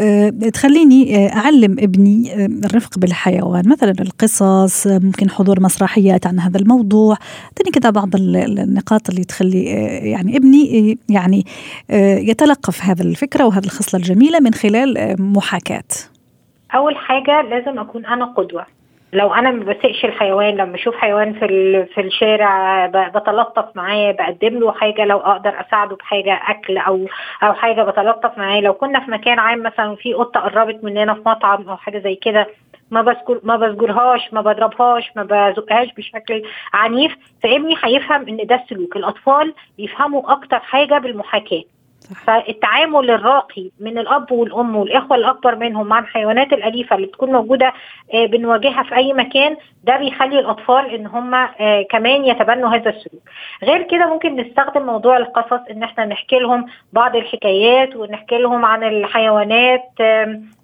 آه 0.00 0.28
تخليني 0.28 1.16
آه 1.16 1.36
أعلم 1.36 1.76
ابني 1.78 2.32
آه 2.32 2.46
الرفق 2.64 2.98
بالحيوان، 2.98 3.68
مثلا 3.68 3.94
القصص 4.00 4.86
ممكن 4.86 5.30
حضور 5.30 5.60
مسرحيات 5.60 6.26
عن 6.26 6.40
هذا 6.40 6.58
الموضوع، 6.58 7.16
أعطيني 7.44 7.70
كذا 7.70 7.90
بعض 7.90 8.08
النقاط 8.16 9.10
اللي 9.10 9.24
تخلي 9.24 9.72
آه 9.72 10.04
يعني 10.04 10.36
ابني 10.36 10.92
آه 10.92 11.12
يعني 11.12 11.44
آه 11.90 12.16
يتلقف 12.18 12.84
هذا 12.84 13.02
الفكرة 13.02 13.44
وهذه 13.44 13.64
الخصلة 13.64 14.00
الجميلة 14.00 14.40
من 14.40 14.54
خلال 14.54 14.98
آه 14.98 15.16
محاكاة. 15.18 15.82
أول 16.74 16.96
حاجة 16.96 17.42
لازم 17.42 17.78
أكون 17.78 18.06
أنا 18.06 18.24
قدوة. 18.24 18.66
لو 19.12 19.34
أنا 19.34 19.50
ما 19.50 19.64
بسقش 19.64 20.04
الحيوان 20.04 20.56
لما 20.56 20.74
أشوف 20.74 20.96
حيوان 20.96 21.32
في 21.32 21.46
في 21.94 22.00
الشارع 22.00 22.86
بتلطف 22.86 23.76
معاه 23.76 24.12
بقدم 24.12 24.58
له 24.58 24.72
حاجة 24.72 25.04
لو 25.04 25.18
أقدر 25.18 25.60
أساعده 25.60 25.96
بحاجة 25.96 26.40
أكل 26.46 26.78
أو 26.78 27.06
أو 27.42 27.52
حاجة 27.52 27.82
بتلطف 27.82 28.38
معاه. 28.38 28.60
لو 28.60 28.74
كنا 28.74 29.00
في 29.04 29.10
مكان 29.10 29.38
عام 29.38 29.62
مثلا 29.62 29.96
في 29.96 30.14
قطه 30.14 30.40
قربت 30.40 30.84
مننا 30.84 31.14
في 31.14 31.20
مطعم 31.26 31.68
أو 31.68 31.76
حاجة 31.76 31.98
زي 31.98 32.14
كده 32.14 32.46
ما 32.90 33.02
بذكر 33.02 33.40
ما 33.42 33.56
بذكرهاش 33.56 34.32
ما 34.32 34.40
بضربهاش 34.40 35.10
ما 35.16 35.22
بزقهاش 35.22 35.88
بشكل 35.96 36.42
عنيف 36.74 37.16
فابني 37.42 37.74
هيفهم 37.84 38.28
إن 38.28 38.46
ده 38.46 38.54
السلوك. 38.54 38.96
الأطفال 38.96 39.54
بيفهموا 39.78 40.32
أكتر 40.32 40.58
حاجة 40.58 40.98
بالمحاكاة. 40.98 41.62
فالتعامل 42.14 43.10
الراقي 43.10 43.70
من 43.80 43.98
الأب 43.98 44.32
والأم 44.32 44.76
والإخوة 44.76 45.16
الأكبر 45.16 45.54
منهم 45.56 45.86
مع 45.86 45.98
الحيوانات 45.98 46.52
الأليفة 46.52 46.96
اللي 46.96 47.06
بتكون 47.06 47.32
موجودة 47.32 47.72
بنواجهها 48.14 48.82
في 48.82 48.96
أي 48.96 49.12
مكان 49.12 49.56
ده 49.84 49.96
بيخلي 49.96 50.38
الأطفال 50.38 50.94
إن 50.94 51.06
هم 51.06 51.46
كمان 51.90 52.24
يتبنوا 52.24 52.68
هذا 52.70 52.90
السلوك. 52.90 53.22
غير 53.62 53.82
كده 53.82 54.06
ممكن 54.12 54.36
نستخدم 54.36 54.82
موضوع 54.86 55.16
القصص 55.16 55.60
إن 55.70 55.82
إحنا 55.82 56.04
نحكي 56.04 56.38
لهم 56.38 56.66
بعض 56.92 57.16
الحكايات 57.16 57.96
ونحكي 57.96 58.38
لهم 58.38 58.64
عن 58.64 58.84
الحيوانات 58.84 59.90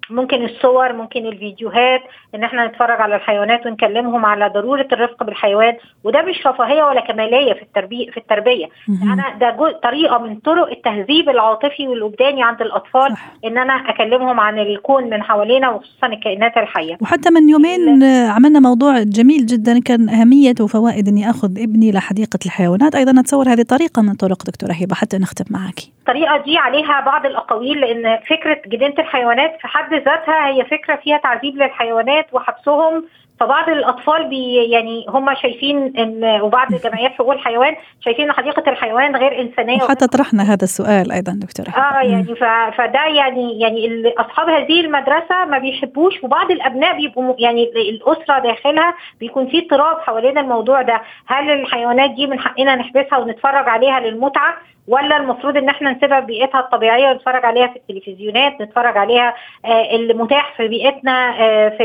ممكن 0.09 0.45
الصور 0.45 0.93
ممكن 0.93 1.25
الفيديوهات 1.25 2.01
إن 2.35 2.43
إحنا 2.43 2.67
نتفرج 2.67 3.01
على 3.01 3.15
الحيوانات 3.15 3.65
ونكلمهم 3.65 4.25
على 4.25 4.47
ضرورة 4.47 4.87
الرفق 4.91 5.23
بالحيوان. 5.23 5.73
وده 6.03 6.21
مش 6.21 6.47
رفاهية 6.47 6.83
ولا 6.83 7.01
كمالية 7.01 7.53
في 7.53 7.61
التربيه 7.61 8.11
في 8.11 8.17
التربية. 8.17 8.65
أنا 9.03 9.23
ده 9.39 9.79
طريقة 9.83 10.17
من 10.17 10.35
طرق 10.35 10.69
التهذيب 10.69 11.29
العاطفي 11.29 11.87
والوجداني 11.87 12.43
عند 12.43 12.61
الأطفال 12.61 13.11
صح. 13.11 13.33
إن 13.45 13.57
أنا 13.57 13.73
أكلمهم 13.73 14.39
عن 14.39 14.59
الكون 14.59 15.09
من 15.09 15.23
حوالينا 15.23 15.69
وخصوصا 15.69 16.07
الكائنات 16.07 16.57
الحية. 16.57 16.97
وحتى 17.01 17.29
من 17.29 17.49
يومين 17.49 18.03
عملنا 18.03 18.59
موضوع 18.59 19.03
جميل 19.03 19.45
جدا 19.45 19.79
كان 19.79 20.09
أهمية 20.09 20.55
وفوائد 20.61 21.07
إني 21.07 21.29
آخذ 21.29 21.49
ابني 21.61 21.91
لحديقة 21.91 22.39
الحيوانات. 22.45 22.95
أيضا 22.95 23.19
أتصور 23.21 23.49
هذه 23.49 23.61
طريقه 23.61 24.01
من 24.01 24.13
طرق 24.13 24.43
دكتورة 24.45 24.71
هبة 24.71 24.95
حتى 24.95 25.17
نختم 25.17 25.45
معك. 25.49 25.79
الطريقة 25.99 26.37
دي 26.45 26.57
عليها 26.57 27.01
بعض 27.05 27.25
الأقاويل 27.25 27.81
لأن 27.81 28.19
فكرة 28.29 28.61
جنينة 28.67 28.95
الحيوانات 28.99 29.57
في 29.61 29.67
حد 29.67 29.92
ذاتها 29.93 30.47
هي 30.47 30.65
فكرة 30.65 30.95
فيها 30.95 31.17
تعذيب 31.17 31.55
للحيوانات 31.55 32.33
وحبسهم 32.33 33.05
فبعض 33.43 33.69
الأطفال 33.69 34.27
بي 34.29 34.55
يعني 34.55 35.05
هم 35.09 35.35
شايفين 35.35 35.93
إن 35.97 36.41
وبعض 36.41 36.67
جمعيات 36.83 37.11
حقوق 37.11 37.33
الحيوان 37.33 37.75
شايفين 38.05 38.25
إن 38.25 38.31
حديقة 38.31 38.71
الحيوان 38.71 39.15
غير 39.15 39.41
إنسانية 39.41 39.83
وحتى 39.83 40.07
طرحنا 40.07 40.43
هذا 40.43 40.63
السؤال 40.63 41.11
أيضا 41.11 41.39
دكتورة. 41.41 41.69
آه 41.69 42.01
يعني 42.01 42.35
فده 42.77 43.05
يعني 43.05 43.59
يعني 43.59 44.03
أصحاب 44.17 44.49
هذه 44.49 44.81
المدرسة 44.81 45.45
ما 45.45 45.57
بيحبوش 45.57 46.23
وبعض 46.23 46.51
الأبناء 46.51 46.97
بيبقوا 46.97 47.35
يعني 47.39 47.63
الأسرة 47.63 48.39
داخلها 48.39 48.93
بيكون 49.19 49.47
في 49.47 49.59
اضطراب 49.59 49.99
حوالين 49.99 50.37
الموضوع 50.37 50.81
ده. 50.81 51.01
هل 51.27 51.49
الحيوانات 51.51 52.09
دي 52.11 52.27
من 52.27 52.39
حقنا 52.39 52.75
نحبسها 52.75 53.17
ونتفرج 53.17 53.69
عليها 53.69 53.99
للمتعة 53.99 54.53
ولا 54.87 55.17
المفروض 55.17 55.57
إن 55.57 55.69
إحنا 55.69 55.91
نسيبها 55.91 56.19
في 56.19 56.25
بيئتها 56.25 56.59
الطبيعية 56.59 57.09
ونتفرج 57.09 57.45
عليها 57.45 57.67
في 57.67 57.75
التلفزيونات 57.75 58.61
نتفرج 58.61 58.97
عليها 58.97 59.33
آه 59.65 59.95
المتاح 59.95 60.53
في 60.57 60.67
بيئتنا 60.67 61.35
آه 61.39 61.69
في 61.69 61.83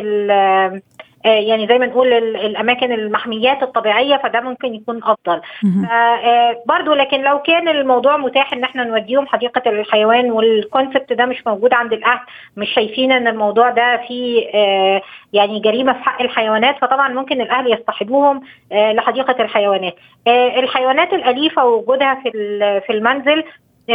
يعني 1.29 1.67
زي 1.67 1.79
ما 1.79 1.87
نقول 1.87 2.13
الأماكن 2.13 2.93
المحميات 2.93 3.63
الطبيعية 3.63 4.17
فده 4.17 4.41
ممكن 4.41 4.75
يكون 4.75 5.01
أفضل. 5.05 5.41
برضو 6.67 6.95
لكن 6.95 7.21
لو 7.23 7.39
كان 7.43 7.69
الموضوع 7.69 8.17
متاح 8.17 8.53
إن 8.53 8.65
إحنا 8.65 8.85
نوديهم 8.85 9.27
حديقة 9.27 9.63
الحيوان 9.71 10.31
والكونسبت 10.31 11.13
ده 11.13 11.27
مش 11.27 11.47
موجود 11.47 11.75
عند 11.75 11.93
الأهل 11.93 12.21
مش 12.57 12.69
شايفين 12.75 13.13
إن 13.13 13.27
الموضوع 13.29 13.71
ده 13.71 13.97
فيه 14.09 14.47
يعني 15.33 15.61
جريمة 15.61 15.93
في 15.93 15.99
حق 16.05 16.23
الحيوانات 16.23 16.79
فطبعا 16.79 17.09
ممكن 17.09 17.41
الأهل 17.41 17.73
يصطحبوهم 17.73 18.41
لحديقة 18.73 19.43
الحيوانات. 19.43 19.95
الحيوانات 20.59 21.13
الأليفة 21.13 21.65
ووجودها 21.65 22.15
في 22.23 22.31
في 22.87 22.93
المنزل 22.93 23.45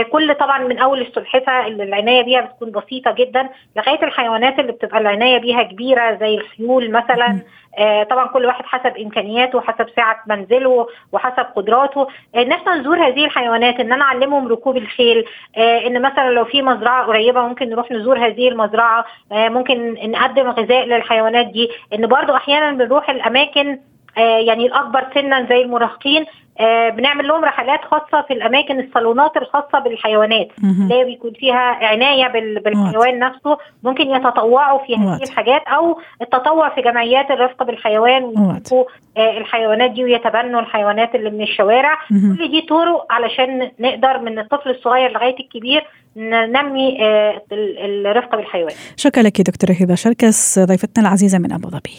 كل 0.01 0.35
طبعا 0.35 0.59
من 0.59 0.77
أول 0.77 1.01
السلحفه 1.01 1.67
اللي 1.67 1.83
العناية 1.83 2.21
بيها 2.23 2.41
بتكون 2.41 2.71
بسيطة 2.71 3.11
جدا 3.11 3.49
لغاية 3.75 4.03
الحيوانات 4.03 4.59
اللي 4.59 4.71
بتبقى 4.71 4.97
العناية 4.97 5.37
بيها 5.37 5.63
كبيرة 5.63 6.17
زي 6.19 6.35
الخيول 6.35 6.91
مثلا. 6.91 7.39
آه 7.77 8.03
طبعا 8.03 8.27
كل 8.27 8.45
واحد 8.45 8.65
حسب 8.65 8.97
إمكانياته 8.97 9.57
وحسب 9.57 9.85
سعة 9.95 10.23
منزله 10.27 10.87
وحسب 11.11 11.45
قدراته. 11.55 12.07
إن 12.35 12.51
إحنا 12.51 12.75
نزور 12.75 13.07
هذه 13.07 13.25
الحيوانات 13.25 13.79
إن 13.79 13.93
أنا 13.93 14.03
أعلمهم 14.03 14.47
ركوب 14.47 14.77
الخيل. 14.77 15.25
آه 15.57 15.87
إن 15.87 16.01
مثلا 16.01 16.29
لو 16.29 16.45
في 16.45 16.61
مزرعة 16.61 17.05
قريبة 17.05 17.41
ممكن 17.41 17.69
نروح 17.69 17.91
نزور 17.91 18.17
هذه 18.27 18.47
المزرعة. 18.49 19.05
آه 19.31 19.49
ممكن 19.49 19.93
نقدم 20.11 20.49
غذاء 20.49 20.85
للحيوانات 20.85 21.45
دي. 21.47 21.69
إن 21.93 22.07
برضو 22.07 22.35
أحيانا 22.35 22.71
بنروح 22.71 23.09
الأماكن 23.09 23.79
آه 24.17 24.37
يعني 24.39 24.65
الأكبر 24.65 25.05
سنا 25.13 25.45
زي 25.49 25.61
المراهقين 25.61 26.25
آه 26.59 26.89
بنعمل 26.89 27.27
لهم 27.27 27.45
رحلات 27.45 27.79
خاصة 27.91 28.21
في 28.27 28.33
الأماكن 28.33 28.79
الصالونات 28.79 29.37
الخاصة 29.37 29.79
بالحيوانات. 29.79 30.47
اللي 30.63 30.93
هي 30.95 31.03
بيكون 31.05 31.31
فيها 31.39 31.57
عناية 31.85 32.27
بال- 32.27 32.59
بالحيوان 32.59 33.19
نفسه 33.19 33.57
ممكن 33.83 34.03
يتطوعوا 34.09 34.79
في 34.85 34.95
هذه. 34.95 35.19
الحاجات 35.23 35.61
أو 35.67 35.99
التطوع 36.21 36.69
في 36.75 36.81
جمعيات 36.81 37.31
الرفق 37.31 37.63
بالحيوان. 37.63 38.23
ويشوفوا 38.23 38.83
آه 39.17 39.37
الحيوانات 39.37 39.91
دي 39.91 40.03
ويتبنوا 40.03 40.59
الحيوانات 40.61 41.15
اللي 41.15 41.29
من 41.29 41.41
الشوارع. 41.41 41.97
كل 42.09 42.51
دي 42.51 42.61
طرق 42.61 43.05
علشان 43.09 43.71
نقدر 43.79 44.19
من 44.19 44.39
الطفل 44.39 44.69
الصغير 44.69 45.11
لغاية 45.11 45.35
الكبير 45.39 45.87
ننمي 46.17 46.97
آه 47.05 47.41
ال- 47.51 48.07
الرفق 48.07 48.35
بالحيوان 48.35 48.73
شكرا 48.97 49.23
لك 49.23 49.41
دكتورة 49.41 49.71
هبة 49.81 49.95
شركس 49.95 50.59
ضيفتنا 50.59 51.07
العزيزة 51.07 51.37
من 51.39 51.51
أبو 51.51 51.69
ظبي 51.69 51.93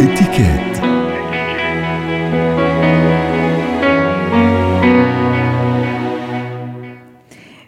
اتكات 0.00 0.85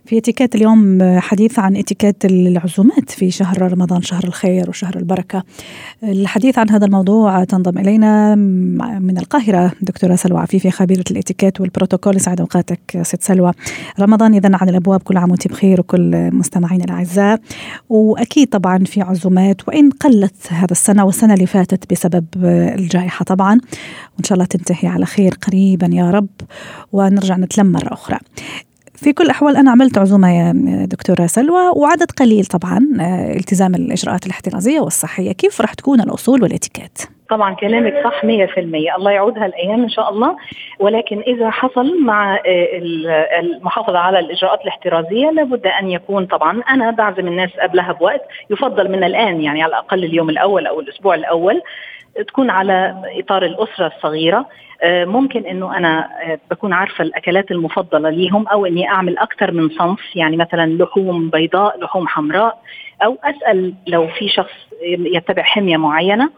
في 0.08 0.18
اتيكيت 0.18 0.54
اليوم 0.54 0.98
حديث 1.18 1.58
عن 1.58 1.76
اتيكيت 1.76 2.24
العزومات 2.24 3.10
في 3.10 3.30
شهر 3.30 3.72
رمضان 3.72 4.02
شهر 4.02 4.24
الخير 4.24 4.68
وشهر 4.70 4.96
البركة. 4.96 5.42
الحديث 6.02 6.58
عن 6.58 6.70
هذا 6.70 6.86
الموضوع 6.86 7.44
تنضم 7.44 7.78
إلينا 7.78 8.34
من 8.98 9.18
القاهرة 9.18 9.72
دكتورة 9.82 10.16
سلوى 10.16 10.40
عفيفي 10.40 10.70
خبيرة 10.70 11.04
الاتيكيت 11.10 11.60
والبروتوكول. 11.60 12.16
يسعد 12.16 12.40
أوقاتك 12.40 13.02
ست 13.02 13.22
سلوى. 13.22 13.52
رمضان 14.00 14.34
إذا 14.34 14.50
على 14.56 14.70
الأبواب 14.70 15.02
كل 15.02 15.16
عام 15.16 15.30
وأنت 15.30 15.48
بخير 15.48 15.80
وكل 15.80 16.30
مستمعينا 16.32 16.84
الأعزاء. 16.84 17.40
وأكيد 17.88 18.48
طبعا 18.48 18.78
في 18.78 19.02
عزومات 19.02 19.68
وإن 19.68 19.90
قلت 19.90 20.52
هذا 20.52 20.72
السنة 20.72 21.04
والسنة 21.04 21.34
اللي 21.34 21.46
فاتت 21.46 21.92
بسبب 21.92 22.24
الجائحة 22.44 23.24
طبعا. 23.24 23.54
وإن 24.16 24.24
شاء 24.24 24.32
الله 24.32 24.44
تنتهي 24.44 24.88
على 24.88 25.06
خير 25.06 25.34
قريبا 25.46 25.86
يا 25.92 26.10
رب. 26.10 26.28
ونرجع 26.92 27.36
نتلم 27.36 27.72
مرة 27.72 27.92
أخرى. 27.92 28.18
في 29.00 29.12
كل 29.12 29.24
الأحوال 29.24 29.56
أنا 29.56 29.70
عملت 29.70 29.98
عزومة 29.98 30.30
يا 30.38 30.52
دكتورة 30.84 31.26
سلوى 31.26 31.68
وعدد 31.76 32.10
قليل 32.10 32.46
طبعا 32.46 32.88
آه، 33.00 33.36
التزام 33.36 33.74
الإجراءات 33.74 34.26
الاحترازية 34.26 34.80
والصحية 34.80 35.32
كيف 35.32 35.60
راح 35.60 35.74
تكون 35.74 36.00
الأصول 36.00 36.42
والإتيكيت؟ 36.42 36.98
طبعا 37.28 37.54
كلامك 37.54 37.94
صح 38.04 38.24
100% 38.24 38.28
الله 38.96 39.10
يعودها 39.10 39.46
الأيام 39.46 39.82
إن 39.82 39.88
شاء 39.88 40.10
الله. 40.10 40.36
ولكن 40.78 41.20
إذا 41.20 41.50
حصل 41.50 42.00
مع 42.02 42.34
آه، 42.34 42.40
ال- 42.78 43.06
المحافظة 43.40 43.98
على 43.98 44.18
الإجراءات 44.18 44.60
الاحترازية 44.62 45.30
لابد 45.30 45.66
أن 45.66 45.90
يكون 45.90 46.26
طبعا 46.26 46.62
أنا 46.70 46.90
بعزم 46.90 47.26
الناس 47.26 47.50
قبلها 47.62 47.92
بوقت. 47.92 48.22
يفضل 48.50 48.90
من 48.92 49.04
الآن 49.04 49.40
يعني 49.40 49.62
على 49.62 49.70
الأقل 49.70 50.04
اليوم 50.04 50.30
الأول 50.30 50.66
أو 50.66 50.80
الأسبوع 50.80 51.14
الأول 51.14 51.62
تكون 52.28 52.50
على 52.50 52.94
إطار 53.18 53.44
الأسرة 53.44 53.86
الصغيرة. 53.86 54.46
آه، 54.82 55.04
ممكن 55.04 55.46
إنه 55.46 55.76
أنا 55.76 56.08
آه، 56.22 56.38
بكون 56.50 56.72
عارفة 56.72 57.04
الأكلات 57.04 57.50
المفضلة 57.50 58.10
ليهم 58.10 58.48
أو 58.48 58.66
إني 58.66 58.88
أعمل 58.88 59.18
أكثر 59.18 59.50
من 59.52 59.68
صنف 59.68 60.16
يعني 60.16 60.36
مثلا 60.36 60.66
لحوم 60.82 61.30
بيضاء 61.30 61.80
لحوم 61.80 62.08
حمراء 62.08 62.58
أو 63.04 63.16
أسأل 63.24 63.74
لو 63.86 64.06
في 64.06 64.28
شخص 64.28 64.52
يتبع 64.82 65.42
حمية 65.42 65.76
معينة. 65.76 66.30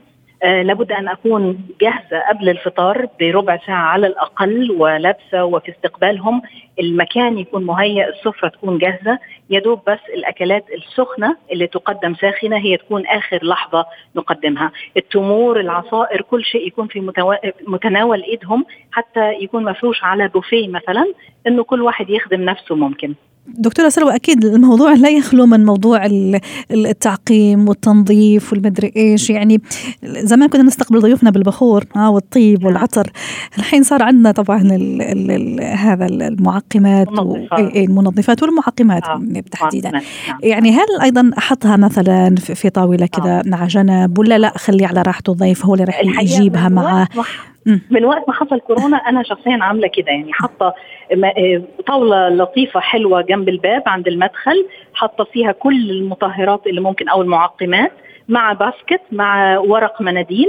آه 0.42 0.62
لابد 0.62 0.92
أن 0.92 1.08
أكون 1.08 1.58
جاهزة 1.80 2.20
قبل 2.28 2.48
الفطار 2.48 3.06
بربع 3.20 3.58
ساعة 3.66 3.82
على 3.86 4.06
الأقل 4.06 4.70
ولابسة 4.70 5.44
وفي 5.44 5.70
استقبالهم 5.70 6.42
المكان 6.80 7.38
يكون 7.38 7.64
مهيئ 7.64 8.04
السفرة 8.08 8.48
تكون 8.48 8.78
جاهزة. 8.78 9.18
يا 9.50 9.60
دوب 9.60 9.78
بس 9.88 9.98
الأكلات 10.14 10.64
السخنة 10.78 11.36
اللي 11.52 11.66
تقدم 11.66 12.14
ساخنة 12.14 12.56
هي 12.56 12.76
تكون 12.76 13.06
آخر 13.06 13.38
لحظة 13.44 13.84
نقدمها. 14.16 14.72
التمور 14.96 15.60
العصائر 15.60 16.22
كل 16.22 16.44
شيء 16.44 16.66
يكون 16.66 16.86
في 16.86 17.12
متناول 17.68 18.22
إيدهم. 18.22 18.64
حتى 18.92 19.32
يكون 19.42 19.64
مفروش 19.64 20.04
على 20.04 20.28
بوفيه 20.28 20.68
مثلا 20.68 21.12
إنه 21.46 21.62
كل 21.64 21.82
واحد 21.82 22.10
يخدم 22.10 22.40
نفسه 22.40 22.74
ممكن. 22.74 23.14
دكتورة 23.46 23.88
سلوى 23.88 24.14
أكيد 24.14 24.44
الموضوع 24.44 24.92
لا 24.92 25.08
يخلو 25.08 25.46
من 25.46 25.64
موضوع 25.64 26.06
ال- 26.06 26.40
التعقيم 26.70 27.68
والتنظيف 27.68 28.52
والمدري 28.52 28.92
إيش. 28.96 29.30
يعني 29.30 29.60
زمان 30.02 30.48
كنا 30.48 30.62
نستقبل 30.62 31.00
ضيوفنا 31.00 31.30
بالبخور 31.30 31.84
آه 31.96 32.10
والطيب 32.10 32.64
والعطر. 32.64 33.06
الحين 33.58 33.82
صار 33.82 34.02
عندنا 34.02 34.32
طبعا 34.32 34.60
ال 34.62 35.02
ال 35.02 35.30
ال 35.30 35.60
هذا 35.76 36.06
المعقمات 36.76 37.18
و- 37.18 37.36
المنظفات 37.76 38.42
والمعقمات 38.42 39.04
آه، 39.04 39.22
تحديدا 39.52 39.90
نعم. 39.90 40.02
يعني 40.42 40.70
هل 40.70 40.86
أيضا 41.02 41.30
أحطها 41.38 41.76
مثلا 41.76 42.34
في 42.36 42.70
طاولة 42.70 43.06
كذا 43.06 43.42
مع 43.46 43.66
جنب 43.66 44.18
ولا 44.18 44.38
لا 44.38 44.52
خليه 44.58 44.86
على 44.86 45.02
راحته 45.02 45.30
الضيف 45.32 45.66
هو 45.66 45.74
اللي 45.74 45.84
راح 45.84 46.00
يجيبها 46.20 46.68
معاه. 46.68 47.06
من 47.90 48.04
وقت 48.04 48.28
ما 48.28 48.34
حصل 48.34 48.60
كورونا 48.60 48.96
أنا 48.96 49.22
شخصيا 49.22 49.58
عاملة 49.60 49.88
كده 49.94 50.06
يعني 50.08 50.32
حاطة 50.32 50.74
آه، 51.24 51.62
طاولة 51.86 52.28
لطيفة 52.28 52.80
حلوة 52.80 53.22
جنب 53.22 53.48
الباب 53.48 53.82
عند 53.86 54.08
المدخل 54.08 54.66
حاطة 54.94 55.24
فيها 55.32 55.52
كل 55.52 55.90
المطهرات 55.90 56.66
اللي 56.66 56.80
ممكن 56.80 57.08
أو 57.08 57.22
المعقمات. 57.22 57.92
مع 58.30 58.52
باسكت 58.52 59.00
مع 59.12 59.58
ورق 59.58 60.02
مناديل 60.02 60.48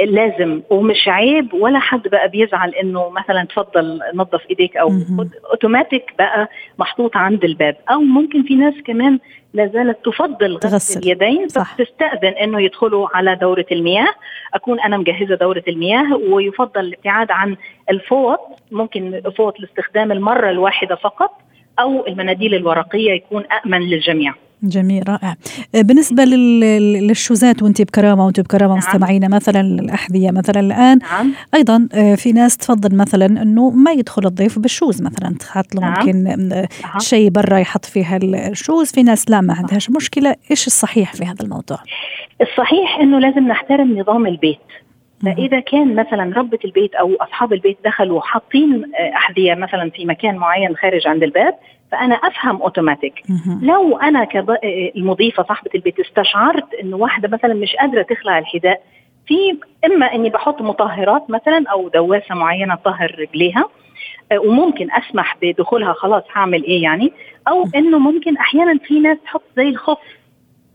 لازم 0.00 0.62
ومش 0.70 1.08
عيب 1.08 1.54
ولا 1.54 1.78
حد 1.78 2.08
بقى 2.08 2.28
بيزعل 2.28 2.70
إنه 2.74 3.08
مثلا 3.08 3.44
تفضل 3.44 4.00
نظف 4.14 4.40
إيديك 4.50 4.76
أو. 4.76 4.88
خد 5.18 5.28
اوتوماتيك 5.50 6.14
بقى 6.18 6.48
محطوط 6.78 7.16
عند 7.16 7.44
الباب 7.44 7.76
أو 7.90 8.00
ممكن 8.00 8.42
في 8.42 8.54
ناس 8.54 8.74
كمان 8.86 9.18
لا 9.54 9.66
زالت 9.66 10.04
تفضل. 10.04 10.56
غسل 10.64 11.00
اليدين 11.00 11.48
صح. 11.48 11.74
تستأذن 11.74 12.32
إنه 12.42 12.60
يدخلوا 12.60 13.08
على 13.16 13.34
دورة 13.36 13.66
المياه 13.72 14.08
أكون 14.54 14.80
أنا 14.80 14.96
مجهزة 14.96 15.34
دورة 15.34 15.62
المياه 15.68 16.16
ويفضل 16.16 16.80
الابتعاد 16.80 17.30
عن 17.30 17.56
الفوط 17.90 18.40
ممكن 18.72 19.22
فوط 19.36 19.60
لاستخدام 19.60 20.12
المرة 20.12 20.50
الواحدة 20.50 20.94
فقط 20.94 21.30
أو 21.80 22.06
المناديل 22.06 22.54
الورقية 22.54 23.12
يكون 23.12 23.44
امن 23.64 23.80
للجميع 23.80 24.34
جميل 24.62 25.08
رائع 25.08 25.36
بالنسبة 25.74 26.24
لل- 26.24 27.06
لل 27.06 27.20
shoes 27.20 27.55
ات 27.55 27.62
وانت 27.62 27.82
بكرامة 27.82 28.24
وانت 28.26 28.40
بكرامة 28.40 28.68
نعم. 28.74 28.78
مستمعينا 28.78 29.28
مثلا 29.28 29.60
الاحذيه 29.60 30.30
مثلا 30.30 30.60
الآن 30.60 30.98
نعم 30.98 31.32
أيضا 31.54 31.88
آه، 31.92 32.14
في 32.14 32.32
ناس 32.32 32.56
تفضل 32.56 32.96
مثلا 32.96 33.26
إنه 33.26 33.70
ما 33.70 33.92
يدخل 33.92 34.26
الضيف 34.26 34.58
بال 34.58 34.71
shoes 34.71 35.02
مثلا 35.02 35.34
تحط 35.40 35.74
له 35.74 35.80
نعم. 35.80 35.94
ممكن 36.06 36.52
آه، 36.52 36.68
أها. 36.84 36.98
شيء 36.98 37.30
برا 37.30 37.58
يحط 37.58 37.84
فيها 37.84 38.16
ال 38.22 38.33
shoes 38.33 38.90
في 38.92 39.02
ناس 39.02 39.30
لا 39.30 39.40
ما 39.40 39.54
عندهاش 39.54 39.90
مشكلة 39.90 40.34
إيش 40.50 40.66
الصحيح 40.66 41.12
في 41.14 41.24
هذا 41.24 41.42
الموضوع 41.42 41.78
الصحيح 42.40 42.98
إنه 43.00 43.18
لازم 43.18 43.48
نحترم 43.48 43.98
نظام 43.98 44.26
البيت. 44.26 44.58
فإذا 45.26 45.60
كان 45.60 45.94
مثلا 45.94 46.38
ربة 46.38 46.58
البيت 46.64 46.94
أو 46.94 47.14
أصحاب 47.20 47.52
البيت 47.52 47.78
دخلوا 47.84 48.20
حاطين 48.20 48.82
آه، 48.94 49.16
أحذية 49.16 49.54
مثلا 49.54 49.90
في 49.90 50.04
مكان 50.04 50.36
معين 50.36 50.76
خارج 50.76 51.06
عند 51.06 51.22
الباب 51.22 51.54
فأنا 51.92 52.14
أفهم 52.14 52.62
اوتوماتيك. 52.62 53.22
لو 53.62 53.96
أنا 53.96 54.24
كمضيفه 54.24 55.42
صاحبة 55.42 55.70
البيت 55.74 56.00
استشعرت 56.00 56.74
إنه 56.82 56.96
واحدة 56.96 57.28
مثلا 57.28 57.54
مش 57.54 57.76
قادرة 57.76 58.02
تخلع 58.02 58.38
الحذاء 58.38 58.82
في 59.26 59.58
إما 59.84 60.14
إني 60.14 60.30
بحط 60.30 60.62
مطهرات 60.62 61.30
مثلا 61.30 61.64
أو 61.72 61.88
دواسة 61.88 62.34
معينة 62.34 62.74
تطهر 62.74 63.16
رجليها 63.18 63.64
آه، 64.32 64.38
وممكن 64.38 64.88
أسمح 64.92 65.36
بدخولها 65.42 65.92
خلاص 65.92 66.22
هعمل 66.32 66.64
إيه 66.64 66.82
يعني 66.82 67.12
أو 67.48 67.68
إنه 67.74 67.98
ممكن 67.98 68.36
أحيانا 68.36 68.78
في 68.78 69.00
ناس 69.00 69.18
تحط 69.24 69.42
زي 69.56 69.68
الخف 69.68 69.98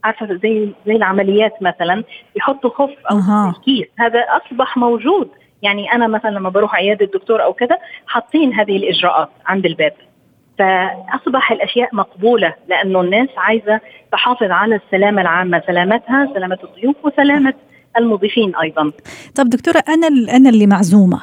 عارفة 0.04 0.26
زي 0.26 0.68
زي 0.86 0.96
العمليات 0.96 1.62
مثلا 1.62 2.04
يحطوا 2.36 2.70
خف 2.70 2.94
أو 3.10 3.18
أها. 3.18 3.54
كيس 3.64 3.86
هذا 3.98 4.20
أصبح 4.20 4.76
موجود. 4.76 5.28
يعني 5.62 5.92
أنا 5.92 6.06
مثلا 6.06 6.30
لما 6.30 6.48
بروح 6.48 6.74
عيادة 6.74 7.04
الدكتور 7.06 7.42
أو 7.42 7.52
كذا 7.52 7.78
حاطين 8.06 8.54
هذه 8.54 8.76
الإجراءات 8.76 9.28
عند 9.46 9.66
الباب. 9.66 9.92
فأصبح 10.58 11.52
الأشياء 11.52 11.94
مقبولة 11.94 12.54
لأنه 12.68 13.00
الناس 13.00 13.28
عايزة 13.36 13.80
تحافظ 14.12 14.50
على 14.50 14.74
السلامة 14.86 15.22
العامة 15.22 15.62
سلامتها 15.66 16.28
سلامة 16.34 16.58
الضيوف 16.64 16.96
وسلامة 17.02 17.54
المضيفين 17.98 18.56
أيضا 18.56 18.90
طب 19.34 19.48
دكتورة 19.48 19.82
أنا 19.88 20.06
أنا 20.36 20.48
اللي 20.48 20.66
معزومة 20.66 21.20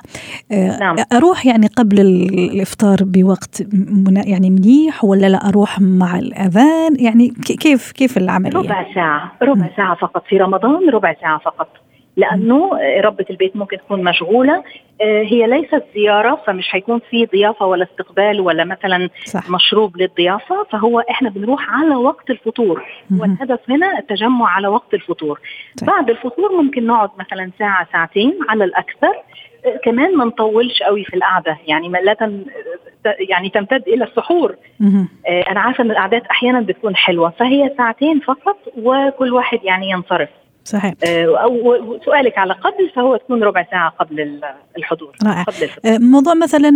آه، 0.51 0.79
نعم. 0.79 0.95
أروح 1.13 1.45
يعني 1.45 1.67
قبل 1.67 1.99
ال- 1.99 2.39
الإفطار 2.51 2.97
بوقت 3.01 3.63
يعني 4.25 4.49
منيح 4.49 5.03
ولا 5.05 5.29
لا 5.29 5.49
أروح 5.49 5.79
مع 5.81 6.19
الأذان 6.19 6.95
يعني 6.99 7.29
كيف 7.59 7.91
كيف 7.91 8.17
العملية؟ 8.17 8.57
ربع 8.59 8.93
ساعة 8.95 9.31
ربع 9.41 9.69
ساعة 9.77 9.95
فقط 9.95 10.23
في 10.29 10.37
رمضان 10.37 10.89
ربع 10.89 11.15
ساعة 11.21 11.39
فقط 11.39 11.67
لأنه 12.19 12.71
ربة 13.01 13.25
البيت 13.29 13.55
ممكن 13.55 13.77
تكون 13.77 14.03
مشغولة. 14.03 14.63
آه، 15.01 15.23
هي 15.23 15.47
ليست 15.47 15.83
زيارة 15.95 16.41
فمش 16.47 16.67
هيكون 16.71 16.99
في 17.09 17.25
ضيافة 17.25 17.65
ولا 17.65 17.83
استقبال 17.83 18.41
ولا 18.41 18.63
مثلا 18.63 19.09
صح. 19.25 19.49
مشروب 19.49 19.97
للضيافة. 19.97 20.63
فهو 20.71 20.99
إحنا 20.99 21.29
بنروح 21.29 21.69
على 21.69 21.95
وقت 21.95 22.29
الفطور. 22.29 22.83
والهدف 23.19 23.59
هنا 23.69 23.99
التجمع 23.99 24.49
على 24.49 24.67
وقت 24.67 24.93
الفطور. 24.93 25.39
طيب. 25.81 25.89
بعد 25.89 26.09
الفطور 26.09 26.61
ممكن 26.61 26.87
نقعد 26.87 27.09
مثلا 27.19 27.51
ساعة 27.59 27.87
ساعتين 27.91 28.39
على 28.49 28.63
الأكثر. 28.63 29.13
آه، 29.65 29.79
كمان 29.85 30.17
ما 30.17 30.25
نطولش 30.25 30.83
قوي 30.83 31.03
في 31.03 31.15
القعدة. 31.15 31.57
يعني 31.67 31.89
ما 31.89 31.97
لا 31.97 32.13
تم 32.13 32.43
يعني 33.29 33.49
تمتد 33.49 33.83
إلى 33.87 34.03
السحور. 34.03 34.55
آه، 35.27 35.41
أنا 35.51 35.59
عارفة 35.59 35.83
إن 35.83 35.91
القعدات 35.91 36.23
أحيانا 36.31 36.61
بتكون 36.61 36.95
حلوة. 36.95 37.29
فهي 37.29 37.73
ساعتين 37.77 38.19
فقط 38.19 38.57
وكل 38.77 39.33
واحد 39.33 39.59
يعني 39.63 39.89
ينصرف. 39.89 40.29
صحيح. 40.63 40.93
أو 41.43 41.77
سؤالك 42.05 42.37
على 42.37 42.53
قبل 42.53 42.89
فهو 42.95 43.17
تكون 43.17 43.43
ربع 43.43 43.65
ساعة 43.71 43.89
قبل 43.89 44.39
الحضور 44.77 45.15
رائع. 45.25 45.43
قبل 45.43 45.69
موضوع 46.05 46.33
مثلا 46.33 46.69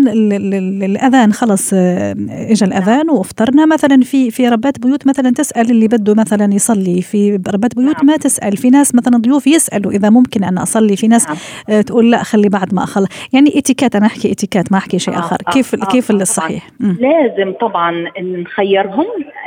الاذان 0.86 1.34
خلص 1.34 1.74
اجى 1.74 2.66
الأذان 2.66 3.10
وأفطرنا. 3.10 3.66
مثلا 3.66 4.02
في 4.02 4.32
في 4.32 4.50
ربات 4.50 4.80
بيوت 4.80 5.08
مثلا 5.08 5.30
تسأل 5.32 5.72
اللي 5.72 5.88
بده 5.88 6.14
مثلا 6.14 6.54
يصلي 6.54 7.02
في 7.02 7.40
ربات 7.54 7.76
بيوت 7.76 7.96
نعم. 7.96 8.06
ما 8.06 8.18
تسأل. 8.18 8.58
في 8.58 8.70
ناس 8.70 8.96
مثلا 8.96 9.18
ضيوف 9.18 9.48
يسألوا 9.48 9.92
إذا 9.92 10.10
ممكن 10.10 10.44
أن 10.44 10.58
أصلي. 10.58 10.96
في 10.96 11.08
ناس 11.08 11.28
نعم. 11.28 11.82
تقول 11.82 12.12
لا 12.12 12.24
خلي 12.24 12.50
بعد 12.50 12.74
ما 12.74 12.84
أخلص. 12.84 13.08
يعني 13.34 13.60
إتيكات 13.60 13.96
أنا 13.96 14.06
أحكي 14.06 14.32
إتيكات 14.32 14.72
ما 14.72 14.78
أحكي 14.78 15.00
شيء 15.00 15.20
آخر. 15.20 15.38
آه 15.48 15.52
كيف 15.52 15.76
آه 15.76 15.86
كيف 15.86 16.12
آه 16.12 16.16
الصحيح؟ 16.16 16.68
لازم 16.80 17.54
طبعا 17.62 18.06
نخيرهم. 18.22 19.06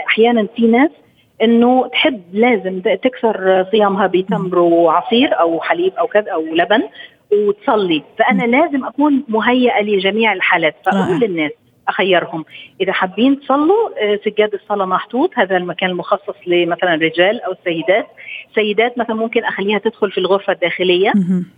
أحيانا 0.08 0.46
في 0.56 0.66
ناس 0.66 0.90
إنه 1.42 1.88
تحب 1.88 2.22
لازم 2.32 2.80
تكسر 2.80 3.66
صيامها 3.70 4.06
بتمر 4.06 4.58
وعصير 4.58 5.40
أو 5.40 5.60
حليب 5.60 5.92
أو 5.98 6.06
كذا 6.06 6.32
أو 6.32 6.42
لبن 6.54 6.82
وتصلي. 7.32 8.02
فأنا 8.18 8.42
لازم 8.42 8.84
أكون 8.84 9.24
مهيئة 9.28 9.82
لجميع 9.82 10.32
الحالات. 10.32 10.74
فأقول 10.86 11.20
للناس 11.20 11.50
أخيرهم 11.88 12.44
إذا 12.80 12.92
حابين 12.92 13.40
تصلوا 13.40 13.88
آه، 14.02 14.18
سجاد 14.24 14.54
الصلاة 14.54 14.84
محطوط. 14.84 15.30
هذا 15.34 15.56
المكان 15.56 15.90
المخصص 15.90 16.34
لمثلا 16.46 16.94
رجال 16.94 17.40
أو 17.42 17.54
سيدات 17.64 18.06
سيدات 18.54 18.98
مثلا 18.98 19.16
ممكن 19.16 19.44
أخليها 19.44 19.78
تدخل 19.78 20.10
في 20.10 20.18
الغرفة 20.18 20.52
الداخلية. 20.52 21.12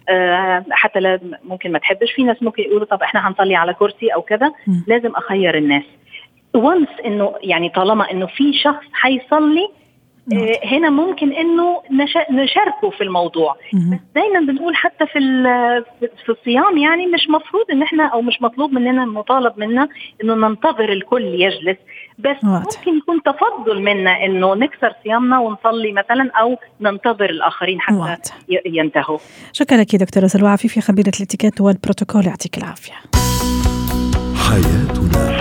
آه 0.09 0.64
حتى 0.71 1.01
لا 1.01 1.21
ممكن 1.45 1.73
ما 1.73 1.79
تحبش. 1.79 2.12
في 2.12 2.23
ناس 2.23 2.43
ممكن 2.43 2.62
يقولوا 2.62 2.87
طب 2.87 3.03
إحنا 3.03 3.29
هنصلي 3.29 3.55
على 3.55 3.75
كرسي 3.75 4.09
أو 4.09 4.23
كذا. 4.23 4.53
لازم 4.87 5.11
أخير 5.17 5.57
الناس. 5.57 5.85
وانس 6.54 6.88
انه 7.04 7.34
يعني 7.42 7.68
طالما 7.68 8.11
إنه 8.11 8.26
في 8.26 8.52
شخص 8.52 8.84
حيصلي 8.92 9.68
آه 10.32 10.61
هنا 10.64 10.90
ممكن 10.90 11.32
إنه 11.32 11.82
نشاركه 12.30 12.90
في 12.90 13.04
الموضوع. 13.04 13.56
بس 13.74 13.98
دايما 14.14 14.40
بنقول 14.40 14.76
حتى 14.76 15.06
في 15.06 15.18
في 16.24 16.28
الصيام 16.28 16.78
يعني 16.78 17.06
مش 17.06 17.28
مفروض 17.28 17.64
إن 17.72 17.82
إحنا 17.82 18.06
أو 18.06 18.22
مش 18.22 18.42
مطلوب 18.42 18.72
مننا 18.72 19.04
مطالب 19.04 19.52
منا 19.56 19.88
إنه 20.22 20.34
ننتظر 20.34 20.92
الكل 20.92 21.22
يجلس. 21.22 21.76
بس 22.18 22.37
ممكن 22.42 22.98
يكون 22.98 23.22
تفضل 23.22 23.82
منا 23.82 24.24
إنه 24.24 24.54
نكسر 24.54 24.92
صيامنا 25.04 25.38
ونصلي 25.38 25.92
مثلا 25.92 26.30
أو 26.40 26.56
ننتظر 26.80 27.30
الآخرين 27.30 27.80
حتى. 27.80 28.32
ينتهوا. 28.66 29.18
شكرا 29.52 29.76
لك 29.76 29.96
دكتورة 29.96 30.26
سلوى. 30.26 30.48
عفيفي 30.48 30.80
خبيرة 30.80 31.12
الاتيكيت 31.20 31.61
والبروتوكول 31.61 32.26
يعطيك 32.26 32.58
العافية. 32.58 32.94
حياتنا 34.48 35.38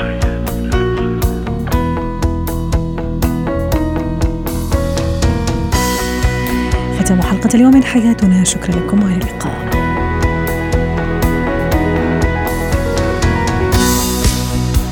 نختم 7.07 7.21
حلقة 7.21 7.49
اليوم 7.55 7.73
من 7.73 7.83
حياتنا. 7.83 8.43
شكرا 8.43 8.75
لكم 8.75 9.03
وإلى 9.03 9.15
اللقاء. 9.15 9.69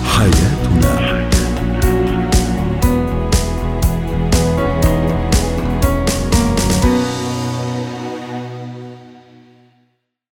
حياتي 0.05 0.54